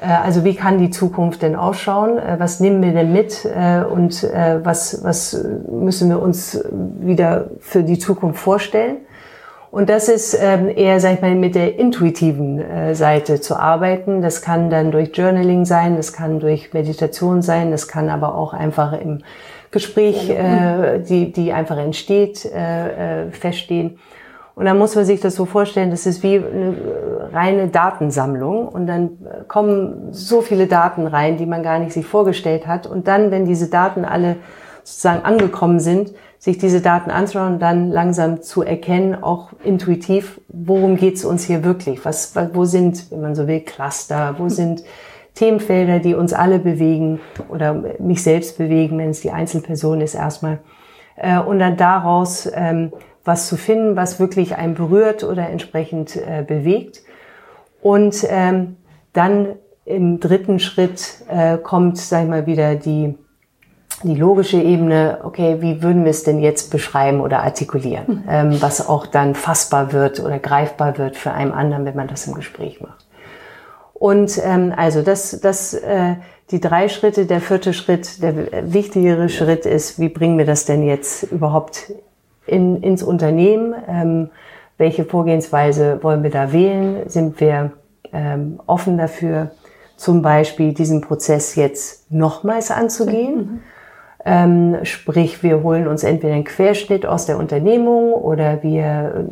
[0.00, 2.18] Äh, also wie kann die Zukunft denn ausschauen?
[2.18, 3.44] Äh, was nehmen wir denn mit?
[3.44, 8.96] Äh, und äh, was, was müssen wir uns wieder für die Zukunft vorstellen?
[9.70, 14.20] Und das ist ähm, eher, sag ich mal, mit der intuitiven äh, Seite zu arbeiten.
[14.20, 18.52] Das kann dann durch Journaling sein, das kann durch Meditation sein, das kann aber auch
[18.52, 19.22] einfach im
[19.72, 23.98] Gespräch, äh, die, die einfach entsteht, äh, äh, feststehen.
[24.54, 26.76] Und dann muss man sich das so vorstellen, das ist wie eine
[27.32, 32.66] reine Datensammlung und dann kommen so viele Daten rein, die man gar nicht sich vorgestellt
[32.66, 32.86] hat.
[32.86, 34.36] Und dann, wenn diese Daten alle
[34.84, 40.96] sozusagen angekommen sind, sich diese Daten anzuschauen und dann langsam zu erkennen, auch intuitiv, worum
[40.96, 42.04] geht es uns hier wirklich?
[42.04, 44.34] Was, wo sind, wenn man so will, Cluster?
[44.36, 44.82] Wo sind
[45.34, 50.58] Themenfelder, die uns alle bewegen oder mich selbst bewegen, wenn es die Einzelperson ist erstmal?
[51.16, 52.92] Äh, und dann daraus ähm,
[53.24, 57.02] was zu finden, was wirklich einen berührt oder entsprechend äh, bewegt.
[57.80, 58.76] Und ähm,
[59.12, 63.16] dann im dritten Schritt äh, kommt, sag ich mal, wieder die,
[64.02, 68.24] die logische Ebene, okay, wie würden wir es denn jetzt beschreiben oder artikulieren, mhm.
[68.28, 72.26] ähm, was auch dann fassbar wird oder greifbar wird für einen anderen, wenn man das
[72.26, 73.01] im Gespräch macht.
[74.02, 76.16] Und ähm, also das, das, äh,
[76.50, 78.34] die drei Schritte, der vierte Schritt, der
[78.72, 81.92] wichtigere Schritt ist, wie bringen wir das denn jetzt überhaupt
[82.44, 83.76] in, ins Unternehmen?
[83.86, 84.30] Ähm,
[84.76, 87.08] welche Vorgehensweise wollen wir da wählen?
[87.08, 87.70] Sind wir
[88.12, 89.52] ähm, offen dafür,
[89.96, 93.36] zum Beispiel diesen Prozess jetzt nochmals anzugehen?
[93.36, 93.60] Mhm.
[94.24, 99.28] Ähm, sprich, wir holen uns entweder einen Querschnitt aus der Unternehmung oder wir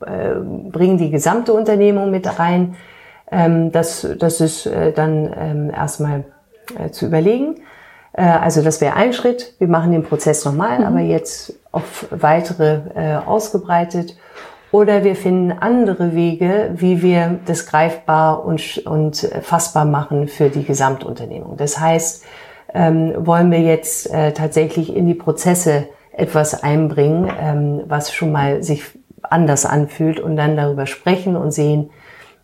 [0.00, 0.36] äh,
[0.70, 2.76] bringen die gesamte Unternehmung mit rein.
[3.30, 6.24] Ähm, das, das ist äh, dann ähm, erstmal
[6.78, 7.56] äh, zu überlegen.
[8.12, 9.54] Äh, also das wäre ein Schritt.
[9.58, 10.84] Wir machen den Prozess nochmal, mhm.
[10.84, 14.16] aber jetzt auf weitere äh, ausgebreitet.
[14.72, 20.62] Oder wir finden andere Wege, wie wir das greifbar und, und fassbar machen für die
[20.62, 21.56] Gesamtunternehmung.
[21.56, 22.24] Das heißt,
[22.72, 28.62] ähm, wollen wir jetzt äh, tatsächlich in die Prozesse etwas einbringen, ähm, was schon mal
[28.62, 28.84] sich
[29.22, 31.90] anders anfühlt und dann darüber sprechen und sehen,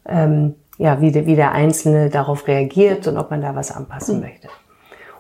[0.09, 4.17] ähm, ja, wie, de, wie der Einzelne darauf reagiert und ob man da was anpassen
[4.17, 4.23] mhm.
[4.23, 4.49] möchte.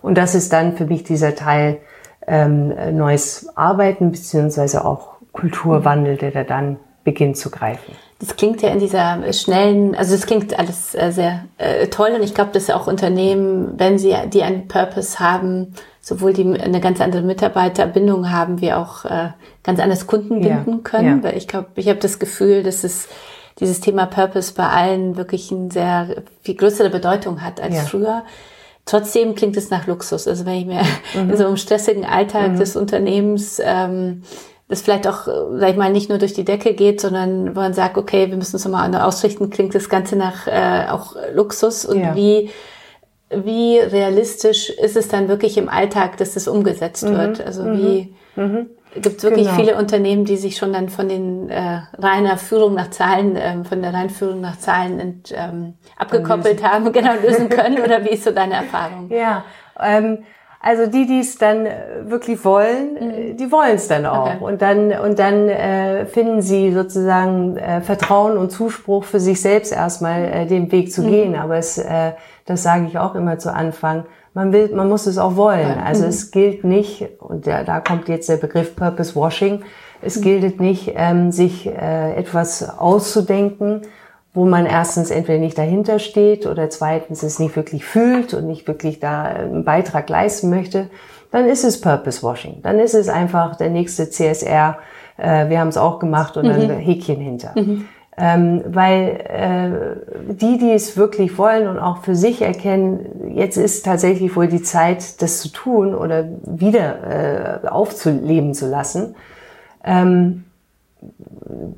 [0.03, 1.79] Und das ist dann für mich dieser Teil
[2.27, 7.95] ähm, neues Arbeiten beziehungsweise auch Kulturwandel, der da dann beginnt zu greifen.
[8.19, 12.23] Das klingt ja in dieser schnellen, also das klingt alles äh, sehr äh, toll und
[12.23, 17.01] ich glaube, dass auch Unternehmen, wenn sie die einen Purpose haben, sowohl die eine ganz
[17.01, 19.31] andere Mitarbeiterbindung haben, wie auch äh,
[19.62, 21.19] ganz anders Kunden binden ja, können.
[21.19, 21.25] Ja.
[21.25, 23.09] Weil ich glaube, ich habe das Gefühl, dass es
[23.59, 27.83] dieses Thema Purpose bei allen wirklich eine sehr viel größere Bedeutung hat als ja.
[27.83, 28.25] früher.
[28.85, 30.29] Trotzdem klingt es nach Luxus.
[30.29, 30.83] Also wenn ich mir
[31.14, 31.31] mhm.
[31.31, 32.59] in so einem stressigen Alltag mhm.
[32.59, 34.23] des Unternehmens ähm,
[34.69, 37.73] das vielleicht auch, sag ich mal, nicht nur durch die Decke geht, sondern wo man
[37.73, 42.01] sagt, okay, wir müssen uns nochmal ausrichten, klingt das Ganze nach äh, auch Luxus und
[42.01, 42.16] ja.
[42.16, 42.51] wie
[43.31, 47.16] wie realistisch ist es dann wirklich im Alltag, dass das umgesetzt mhm.
[47.16, 47.45] wird?
[47.45, 47.79] Also mhm.
[47.79, 48.66] wie mhm.
[49.00, 49.59] Gibt es wirklich genau.
[49.59, 53.82] viele Unternehmen, die sich schon dann von den äh, reiner Führung nach Zahlen, ähm, von
[53.82, 57.80] der reinen Führung nach Zahlen ent, ähm, abgekoppelt haben, genau lösen können?
[57.80, 59.11] Oder wie ist so deine Erfahrung?
[59.11, 59.44] Ja,
[59.80, 60.24] ähm,
[60.61, 63.37] also die, die es dann äh, wirklich wollen, mhm.
[63.37, 64.35] die wollen es dann auch.
[64.35, 64.37] Okay.
[64.40, 69.72] Und dann, und dann äh, finden sie sozusagen äh, Vertrauen und Zuspruch für sich selbst
[69.72, 71.09] erstmal äh, den Weg zu mhm.
[71.09, 71.37] gehen.
[71.37, 72.12] Aber es, äh,
[72.46, 74.06] das sage ich auch immer zu Anfang,
[74.37, 75.79] man will, man muss es auch wollen.
[75.79, 76.11] Also mhm.
[76.11, 79.62] es gilt nicht, und da, da kommt jetzt der Begriff Purpose Washing,
[80.03, 80.20] es mhm.
[80.20, 83.81] gilt nicht, ähm, sich äh, etwas auszudenken,
[84.35, 88.68] wo man erstens entweder nicht dahinter steht oder zweitens es nicht wirklich fühlt und nicht
[88.68, 90.90] wirklich da einen Beitrag leisten möchte,
[91.31, 92.61] dann ist es Purpose Washing.
[92.61, 94.77] Dann ist es einfach der nächste CSR.
[95.16, 96.68] Äh, wir haben es auch gemacht und mhm.
[96.68, 97.55] dann Häkchen hinter.
[97.57, 97.88] Mhm.
[98.18, 103.85] Ähm, weil äh, die, die es wirklich wollen und auch für sich erkennen, jetzt ist
[103.85, 109.14] tatsächlich wohl die Zeit, das zu tun oder wieder äh, aufzuleben zu lassen,
[109.85, 110.44] ähm,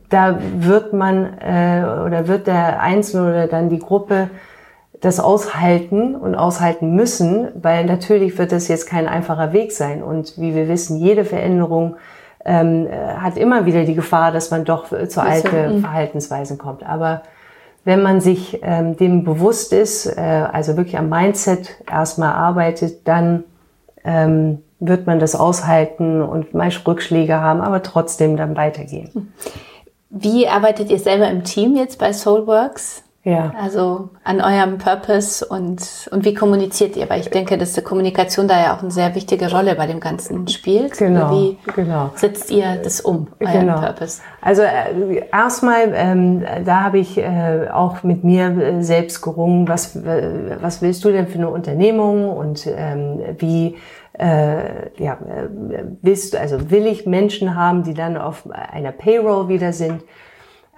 [0.08, 4.30] da wird man äh, oder wird der Einzelne oder dann die Gruppe
[5.00, 10.02] das aushalten und aushalten müssen, weil natürlich wird das jetzt kein einfacher Weg sein.
[10.02, 11.96] Und wie wir wissen, jede Veränderung
[12.48, 15.80] ähm, hat immer wieder die Gefahr, dass man doch zu alten mhm.
[15.82, 16.82] Verhaltensweisen kommt.
[16.82, 17.22] Aber
[17.84, 23.44] wenn man sich ähm, dem bewusst ist, äh, also wirklich am Mindset erstmal arbeitet, dann
[24.04, 29.32] ähm, wird man das aushalten und meist Rückschläge haben, aber trotzdem dann weitergehen.
[30.10, 33.02] Wie arbeitet ihr selber im Team jetzt bei Soulworks?
[33.28, 33.52] Ja.
[33.60, 37.10] Also an eurem Purpose und, und wie kommuniziert ihr?
[37.10, 40.00] Weil ich denke, dass die Kommunikation da ja auch eine sehr wichtige Rolle bei dem
[40.00, 40.96] Ganzen spielt.
[40.96, 41.30] Genau.
[41.30, 42.10] Wie genau.
[42.14, 43.80] setzt ihr das um, euren genau.
[43.80, 44.22] Purpose?
[44.40, 49.94] Also äh, erstmal, ähm, da habe ich äh, auch mit mir äh, selbst gerungen, was,
[49.94, 53.76] äh, was willst du denn für eine Unternehmung und ähm, wie
[54.18, 59.48] äh, ja, äh, willst du, also will ich Menschen haben, die dann auf einer Payroll
[59.48, 60.02] wieder sind.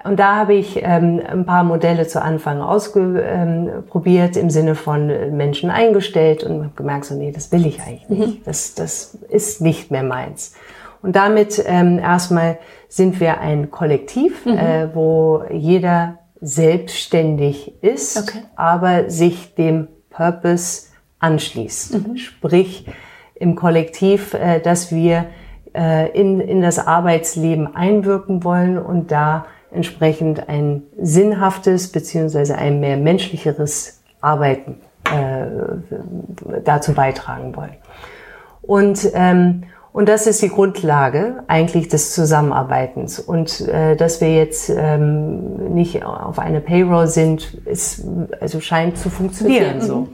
[0.02, 5.70] Und da habe ich ähm, ein paar Modelle zu Anfang ausprobiert im Sinne von Menschen
[5.70, 8.40] eingestellt und habe gemerkt, so nee, das will ich eigentlich nicht.
[8.40, 8.44] Mhm.
[8.44, 10.54] Das, das ist nicht mehr meins.
[11.02, 14.56] Und damit ähm, erstmal sind wir ein Kollektiv, mhm.
[14.56, 18.44] äh, wo jeder selbstständig ist, okay.
[18.56, 20.88] aber sich dem Purpose
[21.18, 22.08] anschließt.
[22.08, 22.16] Mhm.
[22.16, 22.86] Sprich,
[23.40, 25.26] im Kollektiv, äh, dass wir
[25.74, 32.96] äh, in, in das Arbeitsleben einwirken wollen und da entsprechend ein sinnhaftes beziehungsweise ein mehr
[32.96, 35.46] menschlicheres Arbeiten äh,
[36.64, 37.76] dazu beitragen wollen.
[38.62, 43.18] Und, ähm, und das ist die Grundlage eigentlich des Zusammenarbeitens.
[43.18, 48.04] Und äh, dass wir jetzt ähm, nicht auf eine Payroll sind, ist,
[48.40, 50.08] also scheint zu funktionieren so.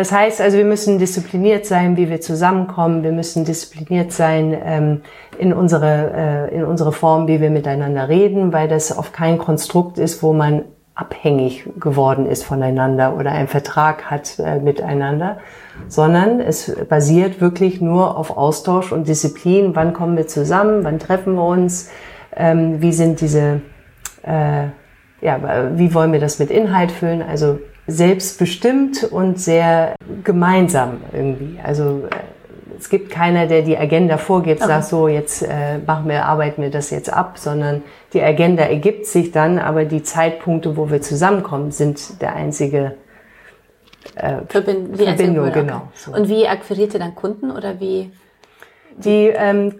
[0.00, 3.02] Das heißt also, wir müssen diszipliniert sein, wie wir zusammenkommen.
[3.02, 5.02] Wir müssen diszipliniert sein ähm,
[5.38, 9.98] in, unsere, äh, in unsere Form, wie wir miteinander reden, weil das auf kein Konstrukt
[9.98, 15.36] ist, wo man abhängig geworden ist voneinander oder einen Vertrag hat äh, miteinander,
[15.86, 19.76] sondern es basiert wirklich nur auf Austausch und Disziplin.
[19.76, 20.82] Wann kommen wir zusammen?
[20.82, 21.90] Wann treffen wir uns?
[22.34, 23.60] Ähm, wie sind diese,
[24.22, 24.68] äh,
[25.20, 27.20] ja, wie wollen wir das mit Inhalt füllen?
[27.20, 27.58] Also
[27.90, 31.58] selbstbestimmt und sehr gemeinsam irgendwie.
[31.62, 32.16] Also äh,
[32.78, 36.70] es gibt keiner, der die Agenda vorgibt, sagt so, jetzt äh, machen wir, arbeiten wir
[36.70, 37.82] das jetzt ab, sondern
[38.14, 42.94] die Agenda ergibt sich dann, aber die Zeitpunkte, wo wir zusammenkommen, sind der einzige
[44.14, 45.52] äh, Verbind Verbindung.
[45.52, 45.82] Genau.
[45.94, 46.12] So.
[46.12, 48.10] Und wie akquiriert ihr dann Kunden oder wie?
[48.96, 49.72] Die, ähm,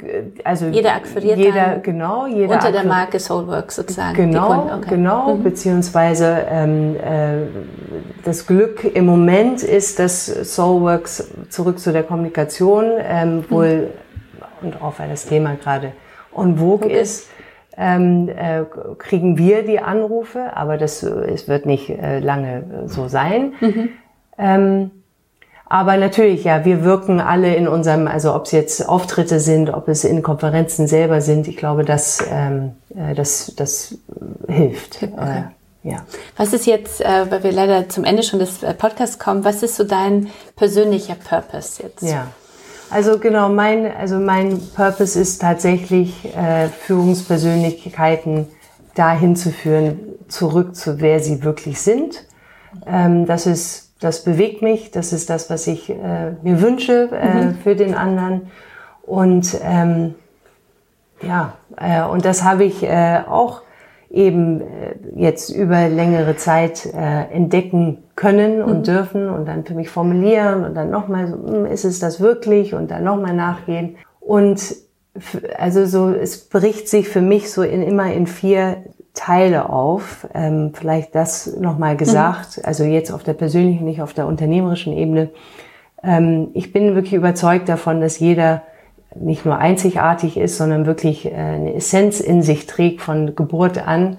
[0.45, 4.15] also jeder akquiriert jeder, genau, jeder unter der Marke Soulworks sozusagen.
[4.15, 4.91] Genau, okay.
[4.91, 5.43] genau, mhm.
[5.43, 7.47] beziehungsweise ähm, äh,
[8.25, 13.91] das Glück im Moment ist, dass Soulworks zurück zu der Kommunikation ähm, wohl
[14.63, 14.69] mhm.
[14.69, 15.93] und auch weil das Thema gerade
[16.37, 17.01] en vogue okay.
[17.01, 17.29] ist.
[17.77, 18.65] Ähm, äh,
[18.99, 23.55] kriegen wir die Anrufe, aber das es wird nicht äh, lange so sein.
[23.61, 23.89] Mhm.
[24.37, 24.91] Ähm,
[25.73, 29.87] aber natürlich, ja, wir wirken alle in unserem, also ob es jetzt Auftritte sind, ob
[29.87, 33.95] es in Konferenzen selber sind, ich glaube, das, ähm, äh, das, das
[34.49, 35.01] hilft.
[35.01, 35.45] Okay.
[35.85, 35.99] Äh, ja.
[36.37, 39.63] Was ist jetzt, äh, weil wir leider zum Ende schon des äh, Podcasts kommen, was
[39.63, 42.03] ist so dein persönlicher Purpose jetzt?
[42.03, 42.27] Ja.
[42.91, 48.49] Also genau, mein, also mein Purpose ist tatsächlich, äh, Führungspersönlichkeiten
[48.97, 52.25] dahin zu führen, zurück zu wer sie wirklich sind.
[52.89, 57.45] Ähm, das ist das bewegt mich, das ist das, was ich äh, mir wünsche äh,
[57.45, 57.55] mhm.
[57.63, 58.51] für den anderen.
[59.03, 60.15] Und ähm,
[61.23, 63.63] ja, äh, und das habe ich äh, auch
[64.11, 64.65] eben äh,
[65.15, 68.83] jetzt über längere Zeit äh, entdecken können und mhm.
[68.85, 72.75] dürfen und dann für mich formulieren und dann nochmal, so, hm, ist es das wirklich
[72.75, 73.97] und dann nochmal nachgehen.
[74.19, 74.77] Und
[75.59, 78.85] also so, es bricht sich für mich so in, immer in vier
[79.15, 80.27] Teile auf.
[80.35, 82.65] Ähm, vielleicht das nochmal gesagt, mhm.
[82.65, 85.31] also jetzt auf der persönlichen, nicht auf der unternehmerischen Ebene.
[86.03, 88.63] Ähm, ich bin wirklich überzeugt davon, dass jeder
[89.15, 94.19] nicht nur einzigartig ist, sondern wirklich äh, eine Essenz in sich trägt von Geburt an,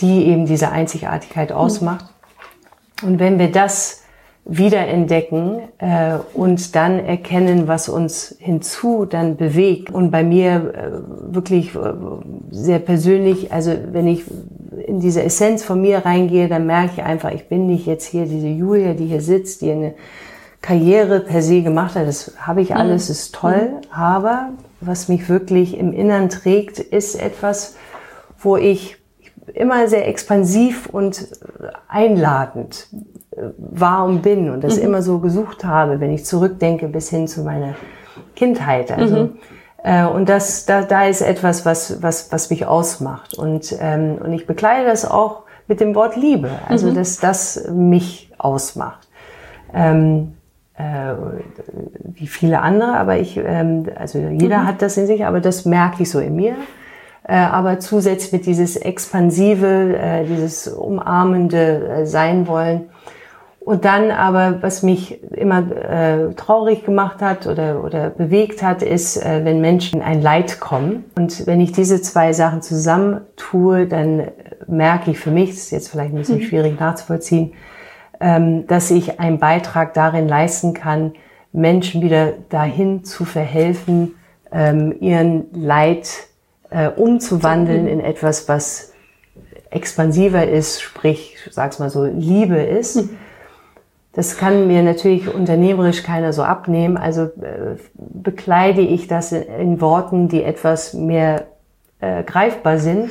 [0.00, 2.06] die eben diese Einzigartigkeit ausmacht.
[3.02, 3.08] Mhm.
[3.08, 3.99] Und wenn wir das
[4.44, 9.90] wiederentdecken äh, und dann erkennen, was uns hinzu dann bewegt.
[9.90, 11.78] Und bei mir äh, wirklich äh,
[12.50, 14.24] sehr persönlich, also wenn ich
[14.86, 18.24] in diese Essenz von mir reingehe, dann merke ich einfach, ich bin nicht jetzt hier
[18.24, 19.94] diese Julia, die hier sitzt, die eine
[20.62, 22.08] Karriere per se gemacht hat.
[22.08, 23.12] Das habe ich alles, mhm.
[23.12, 23.70] ist toll.
[23.70, 23.92] Mhm.
[23.92, 24.48] Aber
[24.80, 27.76] was mich wirklich im Innern trägt, ist etwas,
[28.38, 28.96] wo ich
[29.54, 31.28] immer sehr expansiv und
[31.88, 32.88] einladend
[33.56, 34.84] war und bin und das mhm.
[34.84, 37.74] immer so gesucht habe, wenn ich zurückdenke bis hin zu meiner
[38.36, 38.90] Kindheit.
[38.90, 39.32] Also, mhm.
[39.82, 43.36] äh, und das, da, da ist etwas, was, was, was mich ausmacht.
[43.36, 46.94] Und, ähm, und ich bekleide das auch mit dem Wort Liebe, also mhm.
[46.94, 49.08] dass das mich ausmacht.
[49.72, 50.32] Ähm,
[50.74, 51.14] äh,
[52.02, 54.66] wie viele andere, aber ich, ähm, also jeder mhm.
[54.66, 56.56] hat das in sich, aber das merke ich so in mir.
[57.22, 62.88] Äh, aber zusätzlich mit dieses expansive, äh, dieses umarmende äh, Sein wollen,
[63.60, 69.18] und dann aber, was mich immer äh, traurig gemacht hat oder, oder bewegt hat, ist,
[69.18, 71.04] äh, wenn Menschen ein Leid kommen.
[71.14, 74.28] Und wenn ich diese zwei Sachen zusammen tue, dann
[74.66, 76.44] merke ich für mich, das ist jetzt vielleicht ein bisschen mhm.
[76.44, 77.52] schwierig nachzuvollziehen,
[78.18, 81.12] ähm, dass ich einen Beitrag darin leisten kann,
[81.52, 84.14] Menschen wieder dahin zu verhelfen,
[84.52, 86.08] ähm, ihren Leid
[86.70, 88.94] äh, umzuwandeln in etwas, was
[89.68, 92.96] expansiver ist, sprich, sag's mal so, Liebe ist.
[92.96, 93.18] Mhm
[94.12, 96.96] das kann mir natürlich unternehmerisch keiner so abnehmen.
[96.96, 101.46] Also äh, bekleide ich das in, in, Worten, die etwas mehr
[102.00, 103.10] äh, greifbar sind.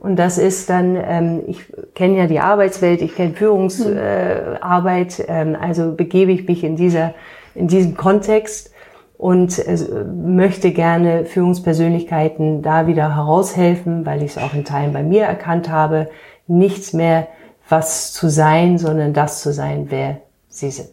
[0.00, 1.64] Und das ist dann, ähm, ich
[1.94, 7.14] kenne ja die Arbeitswelt, ich kenne Führungsarbeit, äh, ähm, also begebe ich mich in dieser,
[7.54, 8.70] in diesem Kontext
[9.16, 15.02] und äh, möchte gerne Führungspersönlichkeiten da wieder heraushelfen, weil ich es auch in Teilen bei
[15.02, 16.10] mir erkannt habe,
[16.46, 17.28] nichts mehr
[17.66, 20.18] was zu sein, sondern das zu sein, wer
[20.54, 20.92] sie sind.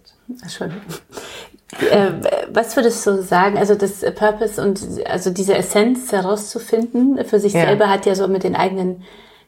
[0.49, 0.72] Schon.
[1.80, 2.12] Äh,
[2.51, 7.66] was würdest du sagen, also das Purpose und also diese Essenz herauszufinden für sich ja.
[7.66, 9.03] selber hat ja so mit den eigenen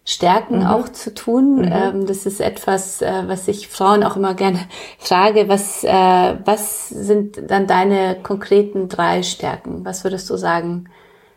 [0.05, 0.66] Stärken mhm.
[0.68, 1.57] auch zu tun.
[1.57, 1.72] Mhm.
[1.72, 4.59] Ähm, das ist etwas, äh, was ich Frauen auch immer gerne
[4.99, 5.47] frage.
[5.47, 9.86] Was, äh, was sind dann deine konkreten drei Stärken?
[9.86, 10.89] Was würdest du sagen?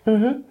[0.05, 0.45] Mhm.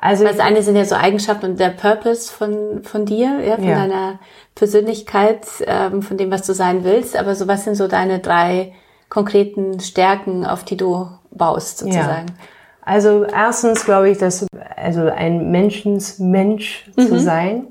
[0.00, 3.64] Also das eine sind ja so Eigenschaften und der Purpose von, von dir, ja, von
[3.64, 3.74] ja.
[3.74, 4.20] deiner
[4.54, 7.16] Persönlichkeit, ähm, von dem, was du sein willst.
[7.16, 8.74] Aber so was sind so deine drei
[9.08, 12.28] konkreten Stärken, auf die du baust, sozusagen?
[12.28, 12.44] Ja.
[12.82, 14.46] Also erstens glaube ich, dass
[14.76, 17.06] also ein Menschensmensch mhm.
[17.08, 17.66] zu sein,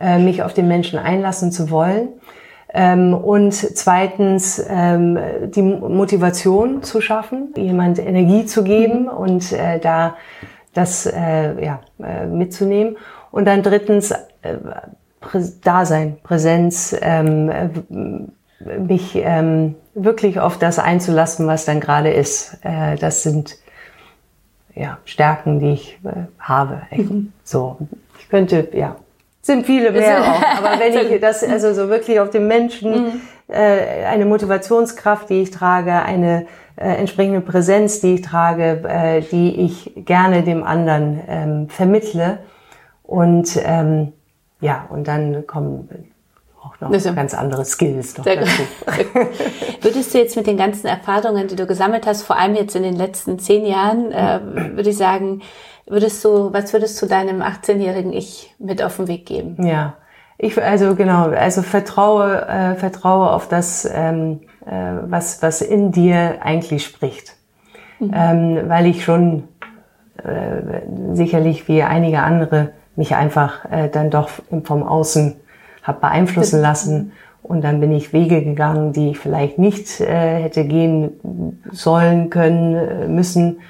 [0.00, 2.10] äh, mich auf den Menschen einlassen zu wollen.
[2.72, 9.08] Ähm, und zweitens ähm, die Motivation zu schaffen, jemand Energie zu geben mhm.
[9.08, 10.16] und äh, da
[10.76, 12.96] das äh, ja, äh, mitzunehmen.
[13.30, 14.56] Und dann drittens äh,
[15.62, 17.68] Dasein, Präsenz, ähm, äh,
[18.78, 22.58] mich ähm, wirklich auf das einzulassen, was dann gerade ist.
[22.62, 23.56] Äh, das sind
[24.74, 26.82] ja, Stärken, die ich äh, habe.
[26.90, 27.32] Mhm.
[27.42, 27.78] So,
[28.18, 28.96] ich könnte, ja,
[29.42, 30.42] sind viele mehr auch.
[30.58, 33.20] Aber wenn ich das also so wirklich auf den Menschen, mhm.
[33.48, 36.46] äh, eine Motivationskraft, die ich trage, eine
[36.76, 42.38] äh, entsprechende Präsenz, die ich trage, äh, die ich gerne dem anderen ähm, vermittle.
[43.02, 44.12] Und ähm,
[44.60, 45.88] ja, und dann kommen
[46.62, 48.62] auch noch ja ganz andere Skills noch dazu.
[49.82, 52.82] Würdest du jetzt mit den ganzen Erfahrungen, die du gesammelt hast, vor allem jetzt in
[52.82, 54.40] den letzten zehn Jahren, äh,
[54.76, 55.42] würde ich sagen,
[55.86, 59.64] würdest du, was würdest du deinem 18-jährigen Ich mit auf den Weg geben?
[59.64, 59.94] Ja,
[60.38, 66.38] ich also genau, also vertraue, äh, vertraue auf das, ähm, äh, was was in dir
[66.40, 67.36] eigentlich spricht,
[68.00, 68.10] mhm.
[68.14, 69.44] ähm, weil ich schon
[70.18, 74.30] äh, sicherlich wie einige andere mich einfach äh, dann doch
[74.64, 75.36] vom Außen
[75.82, 77.12] habe beeinflussen lassen
[77.48, 82.74] und dann bin ich Wege gegangen, die ich vielleicht nicht äh, hätte gehen sollen, können,
[82.74, 83.60] äh, müssen,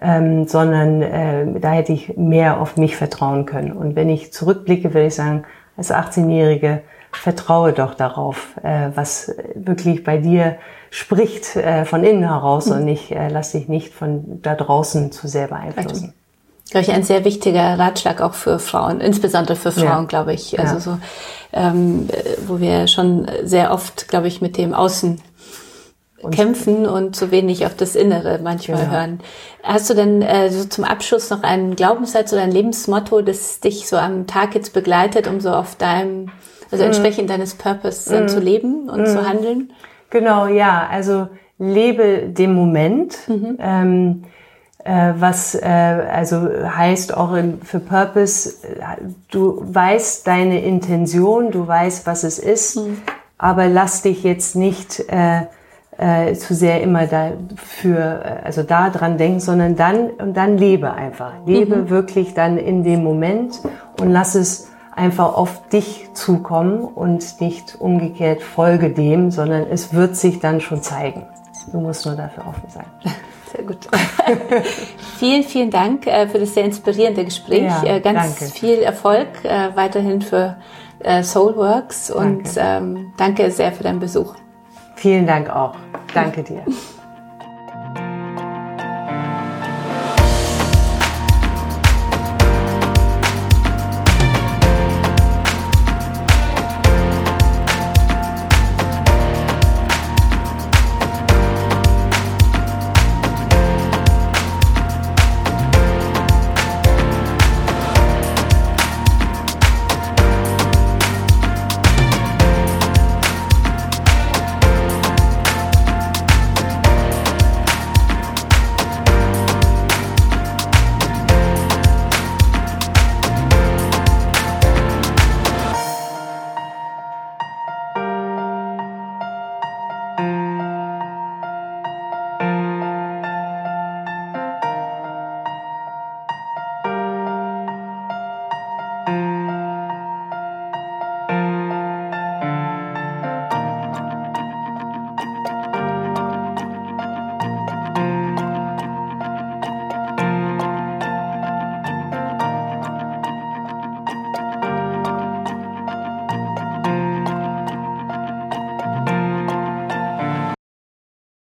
[0.00, 3.70] ähm, sondern äh, da hätte ich mehr auf mich vertrauen können.
[3.70, 5.44] Und wenn ich zurückblicke, würde ich sagen,
[5.76, 6.80] als 18-Jährige
[7.12, 10.56] vertraue doch darauf, äh, was wirklich bei dir
[10.90, 12.72] spricht äh, von innen heraus mhm.
[12.72, 16.14] und nicht äh, lass dich nicht von da draußen zu sehr beeinflussen
[16.70, 20.04] glaube ich, ein sehr wichtiger Ratschlag auch für Frauen, insbesondere für Frauen, ja.
[20.04, 20.58] glaube ich.
[20.58, 20.80] Also ja.
[20.80, 20.98] so,
[21.52, 22.08] ähm,
[22.46, 25.20] wo wir schon sehr oft, glaube ich, mit dem Außen
[26.22, 28.92] und kämpfen und zu wenig auf das Innere manchmal genau.
[28.92, 29.20] hören.
[29.62, 33.88] Hast du denn äh, so zum Abschluss noch einen Glaubenssatz oder ein Lebensmotto, das dich
[33.88, 36.30] so am Tag jetzt begleitet, um so auf deinem,
[36.70, 36.90] also mhm.
[36.90, 39.72] entsprechend deines Purpose äh, zu leben und zu handeln?
[40.10, 40.88] Genau, ja.
[40.90, 43.16] Also lebe dem Moment.
[43.28, 43.56] Mhm.
[43.60, 44.24] Ähm,
[44.84, 48.54] äh, was äh, also heißt auch in, für Purpose,
[49.30, 53.02] du weißt deine Intention, du weißt, was es ist, mhm.
[53.36, 55.42] aber lass dich jetzt nicht äh,
[55.98, 61.34] äh, zu sehr immer dafür, also da dran denken, sondern dann und dann lebe einfach,
[61.44, 61.90] lebe mhm.
[61.90, 63.60] wirklich dann in dem Moment
[64.00, 64.69] und lass es
[65.00, 70.82] einfach auf dich zukommen und nicht umgekehrt folge dem, sondern es wird sich dann schon
[70.82, 71.26] zeigen.
[71.72, 72.84] Du musst nur dafür offen sein.
[73.52, 73.88] Sehr gut.
[75.18, 77.62] vielen, vielen Dank äh, für das sehr inspirierende Gespräch.
[77.62, 78.54] Ja, äh, Ganz danke.
[78.54, 80.56] viel Erfolg äh, weiterhin für
[81.22, 82.60] Soulworks und danke.
[82.60, 84.34] Ähm, danke sehr für deinen Besuch.
[84.96, 85.74] Vielen Dank auch.
[86.12, 86.62] Danke dir.